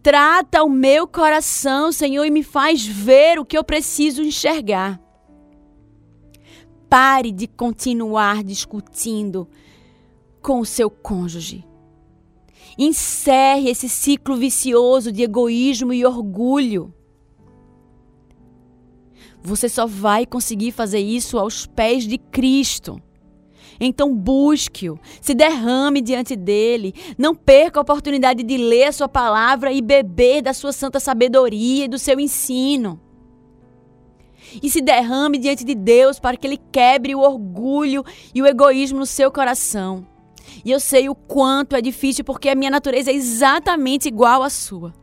Trata 0.04 0.64
o 0.64 0.70
meu 0.70 1.08
coração, 1.08 1.92
Senhor, 1.92 2.26
e 2.26 2.32
me 2.32 2.44
faz 2.44 2.86
ver 2.86 3.40
o 3.40 3.46
que 3.46 3.58
eu 3.58 3.64
preciso 3.64 4.22
enxergar. 4.22 5.00
Pare 6.90 7.32
de 7.32 7.48
continuar 7.48 8.44
discutindo 8.44 9.48
com 10.42 10.60
o 10.60 10.66
seu 10.66 10.90
cônjuge. 10.90 11.66
Encerre 12.78 13.70
esse 13.70 13.88
ciclo 13.88 14.36
vicioso 14.36 15.12
de 15.12 15.24
egoísmo 15.24 15.94
e 15.94 16.06
orgulho. 16.06 16.94
Você 19.44 19.68
só 19.68 19.86
vai 19.86 20.26
conseguir 20.26 20.72
fazer 20.72 21.00
isso 21.00 21.38
aos 21.38 21.66
pés 21.66 22.06
de 22.06 22.18
Cristo. 22.18 23.02
Então 23.80 24.16
busque-o, 24.16 25.00
se 25.20 25.34
derrame 25.34 26.02
diante 26.02 26.36
dele, 26.36 26.94
não 27.18 27.36
perca 27.36 27.80
a 27.80 27.82
oportunidade 27.82 28.44
de 28.44 28.58
ler 28.58 28.86
a 28.86 28.92
sua 28.92 29.10
palavra 29.10 29.72
e 29.74 29.82
beber 29.82 30.42
da 30.42 30.54
sua 30.54 30.72
santa 30.72 31.00
sabedoria 31.00 31.86
e 31.86 31.88
do 31.88 32.00
seu 32.00 32.20
ensino. 32.20 33.00
E 34.62 34.70
se 34.70 34.80
derrame 34.80 35.38
diante 35.38 35.64
de 35.64 35.74
Deus 35.74 36.20
para 36.20 36.38
que 36.38 36.46
ele 36.46 36.60
quebre 36.72 37.16
o 37.16 37.20
orgulho 37.20 38.06
e 38.34 38.42
o 38.42 38.46
egoísmo 38.46 39.00
no 39.00 39.06
seu 39.06 39.32
coração. 39.32 40.06
E 40.64 40.72
eu 40.72 40.80
sei 40.80 41.10
o 41.10 41.16
quanto 41.16 41.76
é 41.76 41.82
difícil 41.82 42.24
porque 42.24 42.50
a 42.50 42.56
minha 42.56 42.72
natureza 42.72 43.12
é 43.12 43.16
exatamente 43.16 44.08
igual 44.08 44.44
à 44.44 44.50
sua. 44.50 44.94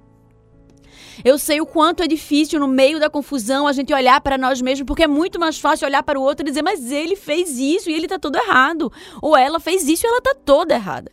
Eu 1.25 1.39
sei 1.39 1.61
o 1.61 1.67
quanto 1.67 2.03
é 2.03 2.07
difícil 2.07 2.61
no 2.61 2.69
meio 2.69 2.99
da 2.99 3.11
confusão 3.11 3.67
a 3.67 3.73
gente 3.73 3.93
olhar 3.93 4.21
para 4.21 4.39
nós 4.39 4.61
mesmos, 4.61 4.87
porque 4.87 5.03
é 5.03 5.07
muito 5.07 5.39
mais 5.39 5.59
fácil 5.59 5.87
olhar 5.87 6.03
para 6.03 6.19
o 6.19 6.23
outro 6.23 6.45
e 6.45 6.49
dizer, 6.49 6.63
mas 6.63 6.91
ele 6.91 7.17
fez 7.17 7.59
isso 7.59 7.91
e 7.91 7.95
ele 7.95 8.07
está 8.07 8.19
todo 8.19 8.37
errado. 8.37 8.93
Ou 9.21 9.37
ela 9.37 9.61
fez 9.61 9.89
isso 9.89 10.07
e 10.07 10.09
ela 10.09 10.19
está 10.19 10.35
toda 10.35 10.75
errada. 10.75 11.11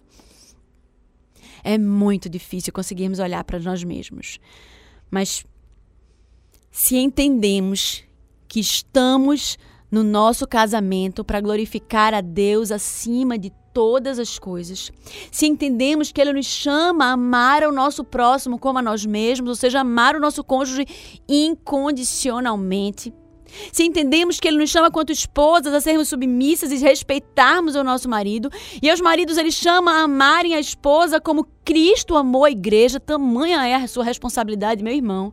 É 1.64 1.78
muito 1.78 2.30
difícil 2.30 2.72
conseguirmos 2.72 3.20
olhar 3.20 3.44
para 3.44 3.60
nós 3.60 3.84
mesmos. 3.84 4.40
Mas 5.12 5.46
se 6.72 6.96
entendemos 6.96 8.04
que 8.48 8.60
estamos 8.60 9.58
no 9.90 10.04
nosso 10.04 10.48
casamento 10.48 11.24
para 11.24 11.42
glorificar 11.42 12.14
a 12.14 12.22
Deus 12.22 12.72
acima 12.72 13.38
de 13.38 13.52
todas 13.78 14.18
as 14.18 14.40
coisas. 14.40 14.92
Se 15.32 15.46
entendemos 15.46 16.12
que 16.12 16.20
Ele 16.20 16.34
nos 16.34 16.48
chama 16.48 17.06
a 17.06 17.12
amar 17.12 17.62
o 17.62 17.72
nosso 17.72 18.04
próximo 18.04 18.58
como 18.58 18.80
a 18.80 18.82
nós 18.82 19.06
mesmos, 19.06 19.50
ou 19.50 19.56
seja, 19.56 19.82
amar 19.82 20.16
o 20.16 20.20
nosso 20.20 20.44
cônjuge 20.44 20.88
incondicionalmente. 21.30 23.14
Se 23.72 23.84
entendemos 23.84 24.40
que 24.40 24.48
Ele 24.48 24.58
nos 24.58 24.72
chama 24.72 24.90
quanto 24.90 25.12
esposas 25.12 25.76
a 25.76 25.80
sermos 25.80 26.08
submissas 26.10 26.72
e 26.72 26.78
respeitarmos 26.78 27.76
o 27.76 27.84
nosso 27.84 28.10
marido, 28.10 28.50
e 28.82 28.90
aos 28.90 29.00
maridos 29.00 29.38
Ele 29.38 29.52
chama 29.52 29.92
a 29.92 30.02
amarem 30.06 30.56
a 30.56 30.60
esposa 30.60 31.22
como 31.22 31.46
Cristo 31.64 32.16
amou 32.16 32.46
a 32.46 32.50
igreja, 32.50 33.00
tamanha 33.00 33.64
é 33.68 33.76
a 33.76 33.88
sua 33.88 34.04
responsabilidade, 34.04 34.84
meu 34.84 34.94
irmão, 34.94 35.32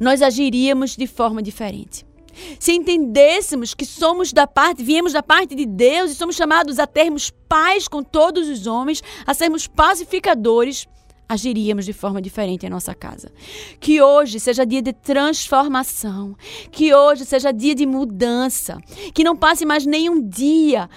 nós 0.00 0.22
agiríamos 0.22 0.96
de 0.96 1.06
forma 1.06 1.42
diferente. 1.42 2.09
Se 2.58 2.72
entendêssemos 2.72 3.74
que 3.74 3.84
somos 3.84 4.32
da 4.32 4.46
parte, 4.46 4.82
viemos 4.82 5.12
da 5.12 5.22
parte 5.22 5.54
de 5.54 5.66
Deus 5.66 6.10
e 6.10 6.14
somos 6.14 6.36
chamados 6.36 6.78
a 6.78 6.86
termos 6.86 7.30
paz 7.48 7.88
com 7.88 8.02
todos 8.02 8.48
os 8.48 8.66
homens, 8.66 9.02
a 9.26 9.34
sermos 9.34 9.66
pacificadores, 9.66 10.86
agiríamos 11.28 11.84
de 11.84 11.92
forma 11.92 12.20
diferente 12.20 12.66
em 12.66 12.70
nossa 12.70 12.94
casa. 12.94 13.30
Que 13.78 14.02
hoje 14.02 14.40
seja 14.40 14.66
dia 14.66 14.82
de 14.82 14.92
transformação, 14.92 16.36
que 16.72 16.92
hoje 16.92 17.24
seja 17.24 17.52
dia 17.52 17.74
de 17.74 17.86
mudança, 17.86 18.80
que 19.14 19.22
não 19.22 19.36
passe 19.36 19.64
mais 19.64 19.86
nenhum 19.86 20.20
dia 20.28 20.90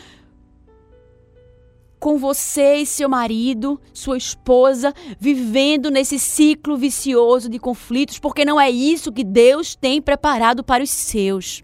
com 2.04 2.18
você 2.18 2.80
e 2.80 2.86
seu 2.86 3.08
marido, 3.08 3.80
sua 3.94 4.18
esposa, 4.18 4.94
vivendo 5.18 5.90
nesse 5.90 6.20
ciclo 6.20 6.76
vicioso 6.76 7.48
de 7.48 7.58
conflitos, 7.58 8.20
porque 8.20 8.44
não 8.44 8.60
é 8.60 8.70
isso 8.70 9.10
que 9.10 9.24
Deus 9.24 9.74
tem 9.74 10.02
preparado 10.02 10.66
para 10.66 10.84
os 10.84 10.90
seus. 10.90 11.64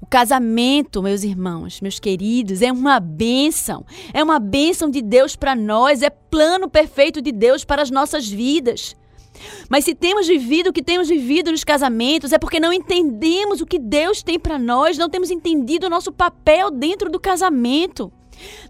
O 0.00 0.06
casamento, 0.06 1.02
meus 1.02 1.24
irmãos, 1.24 1.80
meus 1.80 1.98
queridos, 1.98 2.62
é 2.62 2.70
uma 2.70 3.00
bênção. 3.00 3.84
É 4.14 4.22
uma 4.22 4.38
bênção 4.38 4.88
de 4.88 5.02
Deus 5.02 5.34
para 5.34 5.56
nós, 5.56 6.00
é 6.00 6.10
plano 6.10 6.70
perfeito 6.70 7.20
de 7.20 7.32
Deus 7.32 7.64
para 7.64 7.82
as 7.82 7.90
nossas 7.90 8.28
vidas. 8.28 8.94
Mas 9.68 9.84
se 9.84 9.94
temos 9.94 10.26
vivido 10.26 10.70
o 10.70 10.72
que 10.72 10.82
temos 10.82 11.08
vivido 11.08 11.50
nos 11.50 11.64
casamentos, 11.64 12.32
é 12.32 12.38
porque 12.38 12.60
não 12.60 12.72
entendemos 12.72 13.60
o 13.60 13.66
que 13.66 13.78
Deus 13.78 14.22
tem 14.22 14.38
para 14.38 14.58
nós, 14.58 14.98
não 14.98 15.08
temos 15.08 15.30
entendido 15.30 15.86
o 15.86 15.90
nosso 15.90 16.12
papel 16.12 16.70
dentro 16.70 17.10
do 17.10 17.20
casamento. 17.20 18.12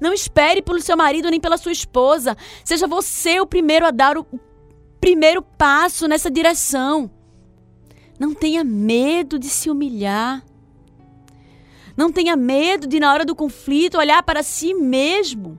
Não 0.01 0.13
espere 0.13 0.63
pelo 0.63 0.81
seu 0.81 0.97
marido 0.97 1.31
nem 1.31 1.41
pela 1.41 1.57
sua 1.57 1.73
esposa. 1.73 2.37
Seja 2.65 2.87
você 2.87 3.41
o 3.41 3.47
primeiro 3.47 3.87
a 3.87 3.91
dar 3.91 4.19
o 4.19 4.27
primeiro 5.01 5.43
passo 5.43 6.07
nessa 6.09 6.31
direção. 6.31 7.11
Não 8.19 8.35
tenha 8.35 8.63
medo 8.63 9.39
de 9.39 9.49
se 9.49 9.71
humilhar. 9.71 10.45
Não 11.97 12.13
tenha 12.13 12.37
medo 12.37 12.87
de, 12.87 13.01
na 13.01 13.13
hora 13.13 13.25
do 13.25 13.35
conflito, 13.35 13.99
olhar 13.99 14.23
para 14.23 14.43
si 14.43 14.75
mesmo. 14.75 15.59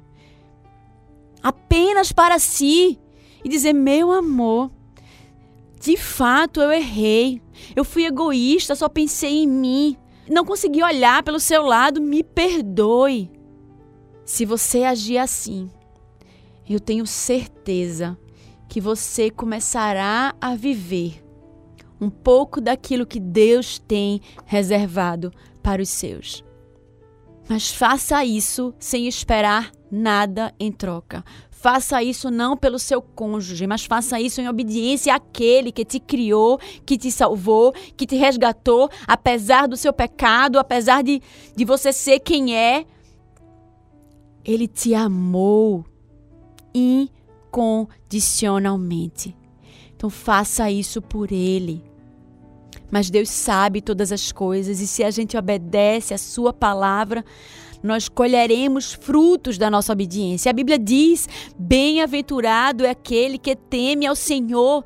Apenas 1.41 2.11
para 2.11 2.37
si. 2.39 2.99
E 3.43 3.49
dizer: 3.49 3.73
Meu 3.73 4.11
amor, 4.11 4.71
de 5.81 5.97
fato, 5.97 6.61
eu 6.61 6.71
errei. 6.71 7.41
Eu 7.75 7.83
fui 7.83 8.05
egoísta, 8.05 8.75
só 8.75 8.87
pensei 8.87 9.39
em 9.39 9.47
mim. 9.47 9.97
Não 10.29 10.45
consegui 10.45 10.83
olhar 10.83 11.23
pelo 11.23 11.39
seu 11.39 11.63
lado, 11.63 11.99
me 11.99 12.23
perdoe. 12.23 13.31
Se 14.23 14.45
você 14.45 14.83
agir 14.83 15.17
assim, 15.17 15.71
eu 16.69 16.79
tenho 16.79 17.05
certeza 17.07 18.15
que 18.69 18.79
você 18.79 19.31
começará 19.31 20.35
a 20.39 20.55
viver 20.55 21.25
um 21.99 22.11
pouco 22.11 22.61
daquilo 22.61 23.05
que 23.05 23.19
Deus 23.19 23.79
tem 23.79 24.21
reservado 24.45 25.33
para 25.63 25.81
os 25.81 25.89
seus. 25.89 26.43
Mas 27.49 27.71
faça 27.71 28.23
isso 28.23 28.73
sem 28.79 29.07
esperar 29.07 29.71
nada 29.91 30.53
em 30.59 30.71
troca. 30.71 31.25
Faça 31.61 32.01
isso 32.01 32.31
não 32.31 32.57
pelo 32.57 32.79
seu 32.79 33.03
cônjuge, 33.03 33.67
mas 33.67 33.85
faça 33.85 34.19
isso 34.19 34.41
em 34.41 34.49
obediência 34.49 35.13
àquele 35.13 35.71
que 35.71 35.85
te 35.85 35.99
criou, 35.99 36.59
que 36.83 36.97
te 36.97 37.11
salvou, 37.11 37.71
que 37.95 38.07
te 38.07 38.15
resgatou, 38.15 38.89
apesar 39.05 39.67
do 39.67 39.77
seu 39.77 39.93
pecado, 39.93 40.57
apesar 40.57 41.03
de, 41.03 41.21
de 41.55 41.63
você 41.63 41.93
ser 41.93 42.19
quem 42.19 42.57
é. 42.57 42.83
Ele 44.43 44.67
te 44.67 44.95
amou 44.95 45.85
incondicionalmente. 46.73 49.37
Então 49.95 50.09
faça 50.09 50.71
isso 50.71 50.99
por 50.99 51.31
ele. 51.31 51.83
Mas 52.89 53.11
Deus 53.11 53.29
sabe 53.29 53.83
todas 53.83 54.11
as 54.11 54.31
coisas 54.31 54.79
e 54.79 54.87
se 54.87 55.03
a 55.03 55.11
gente 55.11 55.37
obedece 55.37 56.11
a 56.11 56.17
sua 56.17 56.51
palavra, 56.51 57.23
nós 57.83 58.07
colheremos 58.07 58.93
frutos 58.93 59.57
da 59.57 59.69
nossa 59.69 59.93
obediência. 59.93 60.49
A 60.49 60.53
Bíblia 60.53 60.77
diz: 60.77 61.27
Bem-aventurado 61.57 62.85
é 62.85 62.91
aquele 62.91 63.37
que 63.37 63.55
teme 63.55 64.05
ao 64.05 64.15
Senhor. 64.15 64.83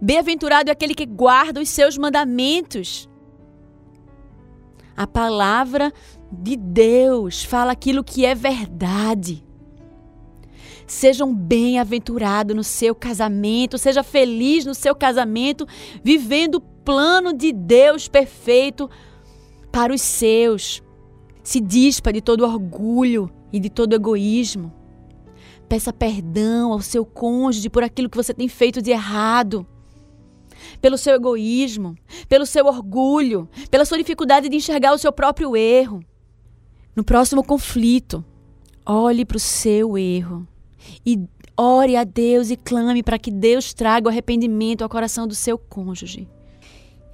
Bem-aventurado 0.00 0.68
é 0.68 0.72
aquele 0.72 0.94
que 0.94 1.06
guarda 1.06 1.60
os 1.60 1.68
seus 1.68 1.96
mandamentos. 1.96 3.08
A 4.96 5.06
palavra 5.06 5.92
de 6.30 6.56
Deus 6.56 7.42
fala 7.42 7.72
aquilo 7.72 8.04
que 8.04 8.26
é 8.26 8.34
verdade. 8.34 9.42
Sejam 10.86 11.34
bem-aventurados 11.34 12.54
no 12.54 12.62
seu 12.62 12.94
casamento, 12.94 13.78
seja 13.78 14.02
feliz 14.02 14.66
no 14.66 14.74
seu 14.74 14.94
casamento, 14.94 15.66
vivendo 16.04 16.56
o 16.56 16.60
plano 16.60 17.32
de 17.32 17.52
Deus 17.52 18.08
perfeito 18.08 18.90
para 19.70 19.94
os 19.94 20.02
seus. 20.02 20.82
Se 21.42 21.60
dispa 21.60 22.12
de 22.12 22.20
todo 22.20 22.44
orgulho 22.44 23.30
e 23.52 23.58
de 23.58 23.68
todo 23.68 23.94
egoísmo. 23.94 24.72
Peça 25.68 25.92
perdão 25.92 26.72
ao 26.72 26.80
seu 26.80 27.04
cônjuge 27.04 27.68
por 27.68 27.82
aquilo 27.82 28.08
que 28.08 28.16
você 28.16 28.32
tem 28.32 28.48
feito 28.48 28.80
de 28.80 28.90
errado. 28.90 29.66
Pelo 30.80 30.96
seu 30.96 31.14
egoísmo, 31.14 31.96
pelo 32.28 32.46
seu 32.46 32.66
orgulho, 32.66 33.48
pela 33.70 33.84
sua 33.84 33.98
dificuldade 33.98 34.48
de 34.48 34.56
enxergar 34.56 34.92
o 34.92 34.98
seu 34.98 35.12
próprio 35.12 35.56
erro. 35.56 36.04
No 36.94 37.02
próximo 37.02 37.42
conflito, 37.42 38.24
olhe 38.84 39.24
para 39.24 39.36
o 39.36 39.40
seu 39.40 39.96
erro 39.96 40.46
e 41.04 41.18
ore 41.56 41.96
a 41.96 42.04
Deus 42.04 42.50
e 42.50 42.56
clame 42.56 43.02
para 43.02 43.18
que 43.18 43.30
Deus 43.30 43.72
traga 43.72 44.06
o 44.06 44.10
arrependimento 44.10 44.82
ao 44.82 44.88
coração 44.88 45.26
do 45.26 45.34
seu 45.34 45.56
cônjuge. 45.56 46.28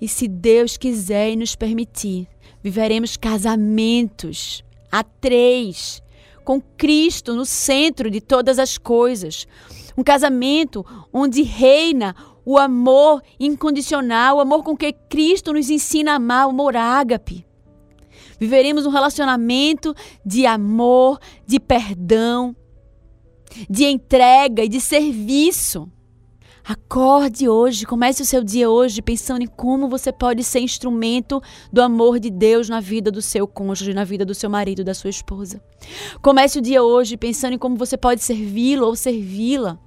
E 0.00 0.06
se 0.06 0.28
Deus 0.28 0.76
quiser 0.76 1.30
e 1.30 1.37
nos 1.37 1.56
permitir, 1.56 2.28
viveremos 2.62 3.16
casamentos 3.16 4.62
a 4.90 5.03
três, 5.03 6.03
com 6.44 6.61
Cristo 6.61 7.34
no 7.34 7.44
centro 7.44 8.11
de 8.11 8.20
todas 8.20 8.59
as 8.59 8.78
coisas. 8.78 9.46
Um 9.96 10.03
casamento 10.03 10.86
onde 11.12 11.42
reina 11.42 12.14
o 12.44 12.57
amor 12.57 13.22
incondicional, 13.38 14.36
o 14.36 14.40
amor 14.40 14.62
com 14.62 14.76
que 14.76 14.92
Cristo 14.92 15.53
nos 15.53 15.68
ensina 15.68 16.12
a 16.12 16.14
amar, 16.14 16.46
o 16.46 16.51
amor 16.51 16.76
ágape. 16.76 17.44
Viveremos 18.40 18.86
um 18.86 18.90
relacionamento 18.90 19.94
de 20.24 20.46
amor, 20.46 21.18
de 21.46 21.59
perdão, 21.59 22.55
de 23.68 23.84
entrega 23.84 24.64
e 24.64 24.68
de 24.68 24.80
serviço. 24.80 25.90
Acorde 26.68 27.48
hoje, 27.48 27.86
comece 27.86 28.20
o 28.20 28.26
seu 28.26 28.44
dia 28.44 28.68
hoje 28.68 29.00
pensando 29.00 29.40
em 29.40 29.46
como 29.46 29.88
você 29.88 30.12
pode 30.12 30.44
ser 30.44 30.60
instrumento 30.60 31.42
do 31.72 31.80
amor 31.80 32.20
de 32.20 32.28
Deus 32.28 32.68
na 32.68 32.78
vida 32.78 33.10
do 33.10 33.22
seu 33.22 33.48
cônjuge, 33.48 33.94
na 33.94 34.04
vida 34.04 34.22
do 34.22 34.34
seu 34.34 34.50
marido, 34.50 34.84
da 34.84 34.92
sua 34.92 35.08
esposa. 35.08 35.62
Comece 36.20 36.58
o 36.58 36.60
dia 36.60 36.82
hoje 36.82 37.16
pensando 37.16 37.54
em 37.54 37.58
como 37.58 37.74
você 37.74 37.96
pode 37.96 38.22
servi-lo 38.22 38.84
ou 38.84 38.94
servi-la. 38.94 39.78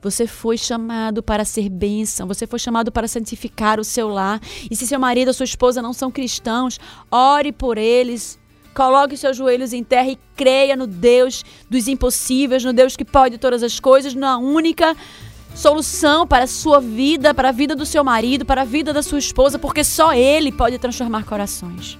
Você 0.00 0.24
foi 0.24 0.56
chamado 0.56 1.24
para 1.24 1.44
ser 1.44 1.68
bênção, 1.68 2.28
você 2.28 2.46
foi 2.46 2.60
chamado 2.60 2.92
para 2.92 3.08
santificar 3.08 3.80
o 3.80 3.84
seu 3.84 4.06
lar. 4.06 4.40
E 4.70 4.76
se 4.76 4.86
seu 4.86 5.00
marido 5.00 5.28
ou 5.28 5.34
sua 5.34 5.42
esposa 5.42 5.82
não 5.82 5.92
são 5.92 6.08
cristãos, 6.08 6.78
ore 7.10 7.50
por 7.50 7.76
eles. 7.76 8.38
Coloque 8.74 9.16
seus 9.16 9.36
joelhos 9.36 9.72
em 9.72 9.82
terra 9.82 10.10
e 10.10 10.18
creia 10.36 10.76
no 10.76 10.86
Deus 10.86 11.44
dos 11.68 11.88
impossíveis, 11.88 12.64
no 12.64 12.72
Deus 12.72 12.96
que 12.96 13.04
pode 13.04 13.38
todas 13.38 13.62
as 13.64 13.80
coisas, 13.80 14.14
na 14.14 14.38
única 14.38 14.96
solução 15.54 16.26
para 16.26 16.44
a 16.44 16.46
sua 16.46 16.80
vida, 16.80 17.34
para 17.34 17.50
a 17.50 17.52
vida 17.52 17.74
do 17.74 17.86
seu 17.86 18.02
marido, 18.02 18.44
para 18.44 18.62
a 18.62 18.64
vida 18.64 18.92
da 18.92 19.02
sua 19.02 19.18
esposa, 19.18 19.58
porque 19.58 19.84
só 19.84 20.12
Ele 20.12 20.50
pode 20.50 20.78
transformar 20.78 21.24
corações. 21.24 21.98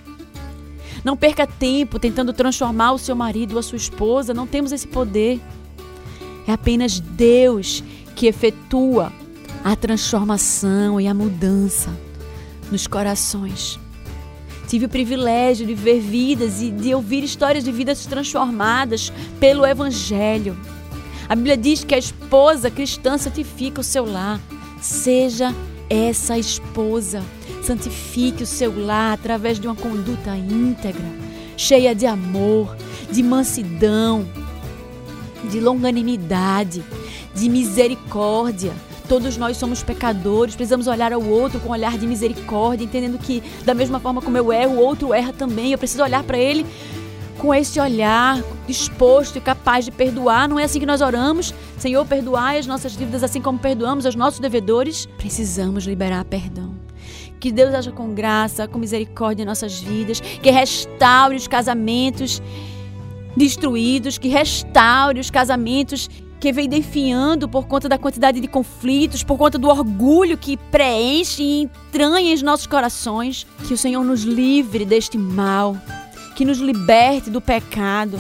Não 1.05 1.17
perca 1.17 1.47
tempo 1.47 1.99
tentando 1.99 2.33
transformar 2.33 2.93
o 2.93 2.99
seu 2.99 3.17
marido 3.17 3.53
ou 3.53 3.59
a 3.59 3.63
sua 3.63 3.77
esposa, 3.77 4.33
não 4.33 4.47
temos 4.47 4.73
esse 4.73 4.87
poder. 4.87 5.41
É 6.47 6.53
apenas 6.53 7.01
Deus 7.01 7.83
que 8.15 8.27
efetua 8.27 9.13
a 9.65 9.77
transformação 9.77 11.01
e 11.01 11.07
a 11.07 11.15
mudança 11.15 11.91
nos 12.71 12.87
corações. 12.87 13.79
Tive 14.67 14.87
o 14.87 14.89
privilégio 14.89 15.67
de 15.67 15.75
ver 15.75 16.01
vidas 16.01 16.63
e 16.63 16.71
de 16.71 16.95
ouvir 16.95 17.23
histórias 17.23 17.65
de 17.65 17.71
vidas 17.71 18.07
transformadas 18.07 19.13
pelo 19.39 19.67
Evangelho. 19.67 20.57
A 21.33 21.35
Bíblia 21.35 21.57
diz 21.57 21.83
que 21.83 21.95
a 21.95 21.99
esposa 21.99 22.71
cristã 22.71 23.17
santifica 23.17 23.81
o 23.81 23.83
seu 23.83 24.05
lar. 24.05 24.39
Seja 24.83 25.55
essa 25.89 26.37
esposa. 26.37 27.23
Santifique 27.63 28.43
o 28.43 28.47
seu 28.47 28.79
lar 28.85 29.15
através 29.15 29.59
de 29.59 29.67
uma 29.67 29.75
conduta 29.75 30.37
íntegra, 30.37 31.07
cheia 31.57 31.95
de 31.95 32.05
amor, 32.05 32.77
de 33.11 33.23
mansidão, 33.23 34.29
de 35.51 35.59
longanimidade, 35.59 36.85
de 37.35 37.49
misericórdia. 37.49 38.75
Todos 39.09 39.39
nós 39.39 39.57
somos 39.57 39.83
pecadores, 39.83 40.55
precisamos 40.55 40.87
olhar 40.87 41.15
ao 41.15 41.23
outro 41.23 41.59
com 41.61 41.71
um 41.71 41.73
olhar 41.73 41.97
de 41.97 42.07
misericórdia, 42.07 42.85
entendendo 42.85 43.19
que, 43.19 43.43
da 43.65 43.73
mesma 43.73 43.99
forma 43.99 44.21
como 44.21 44.37
eu 44.37 44.53
erro, 44.53 44.75
o 44.75 44.81
outro 44.81 45.15
erra 45.15 45.33
também. 45.33 45.73
Eu 45.73 45.79
preciso 45.79 46.03
olhar 46.03 46.23
para 46.25 46.37
ele 46.37 46.67
com 47.43 47.53
esse 47.53 47.81
olhar 47.81 48.41
disposto 48.69 49.37
e 49.37 49.41
capaz 49.41 49.85
de 49.85 49.91
perdoar. 49.91 50.49
Não 50.49 50.61
é 50.61 50.63
assim 50.63 50.79
que 50.79 50.87
nós 50.87 51.01
oramos? 51.01 51.53
Senhor, 51.77 52.07
perdoai 52.07 52.57
as 52.57 52.69
nossas 52.69 52.97
dívidas 52.97 53.25
assim 53.25 53.43
como 53.43 53.59
perdoamos 53.59 54.07
aos 54.07 54.15
nossos 54.15 54.39
devedores. 54.39 55.07
Precisamos 55.19 55.85
liberar 55.85 56.25
perdão. 56.25 56.73
Que 57.41 57.51
Deus 57.51 57.75
haja 57.75 57.91
com 57.91 58.15
graça, 58.15 58.69
com 58.69 58.79
misericórdia 58.79 59.43
em 59.43 59.47
nossas 59.47 59.81
vidas, 59.81 60.21
que 60.21 60.53
restaure 60.53 61.35
os 61.35 61.49
casamentos 61.49 62.41
destruídos, 63.37 64.19
que 64.19 64.29
restaure 64.29 65.19
os 65.19 65.29
casamentos 65.29 66.09
que 66.39 66.53
vem 66.53 66.69
definhando 66.69 67.49
por 67.49 67.67
conta 67.67 67.89
da 67.89 67.99
quantidade 67.99 68.39
de 68.39 68.47
conflitos, 68.47 69.25
por 69.25 69.37
conta 69.37 69.59
do 69.59 69.69
orgulho 69.69 70.39
que 70.39 70.57
preenche 70.57 71.43
e 71.43 71.63
entranha 71.63 72.33
em 72.33 72.43
nossos 72.45 72.69
corações. 72.69 73.45
Que 73.67 73.75
o 73.75 73.79
Senhor 73.79 74.05
nos 74.05 74.23
livre 74.23 74.85
deste 74.85 75.19
mal 75.19 75.77
que 76.35 76.45
nos 76.45 76.59
liberte 76.59 77.31
do 77.31 77.41
pecado 77.41 78.19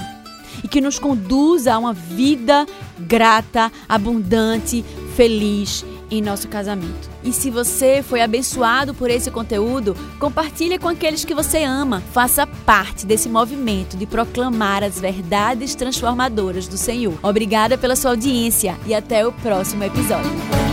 e 0.63 0.69
que 0.69 0.81
nos 0.81 0.99
conduza 0.99 1.75
a 1.75 1.79
uma 1.79 1.93
vida 1.93 2.67
grata, 2.99 3.73
abundante, 3.89 4.85
feliz 5.17 5.85
em 6.11 6.21
nosso 6.21 6.47
casamento. 6.49 7.11
E 7.25 7.33
se 7.33 7.51
você 7.51 8.03
foi 8.03 8.21
abençoado 8.21 8.93
por 8.93 9.11
esse 9.11 9.31
conteúdo, 9.31 9.97
compartilhe 10.19 10.79
com 10.79 10.89
aqueles 10.89 11.25
que 11.25 11.35
você 11.35 11.65
ama. 11.65 12.03
Faça 12.13 12.47
parte 12.47 13.07
desse 13.07 13.29
movimento 13.29 13.97
de 13.97 14.05
proclamar 14.05 14.83
as 14.83 15.01
verdades 15.01 15.75
transformadoras 15.75 16.69
do 16.69 16.77
Senhor. 16.77 17.19
Obrigada 17.23 17.79
pela 17.79 17.97
sua 17.97 18.11
audiência 18.11 18.77
e 18.87 18.95
até 18.95 19.27
o 19.27 19.33
próximo 19.33 19.85
episódio. 19.85 20.72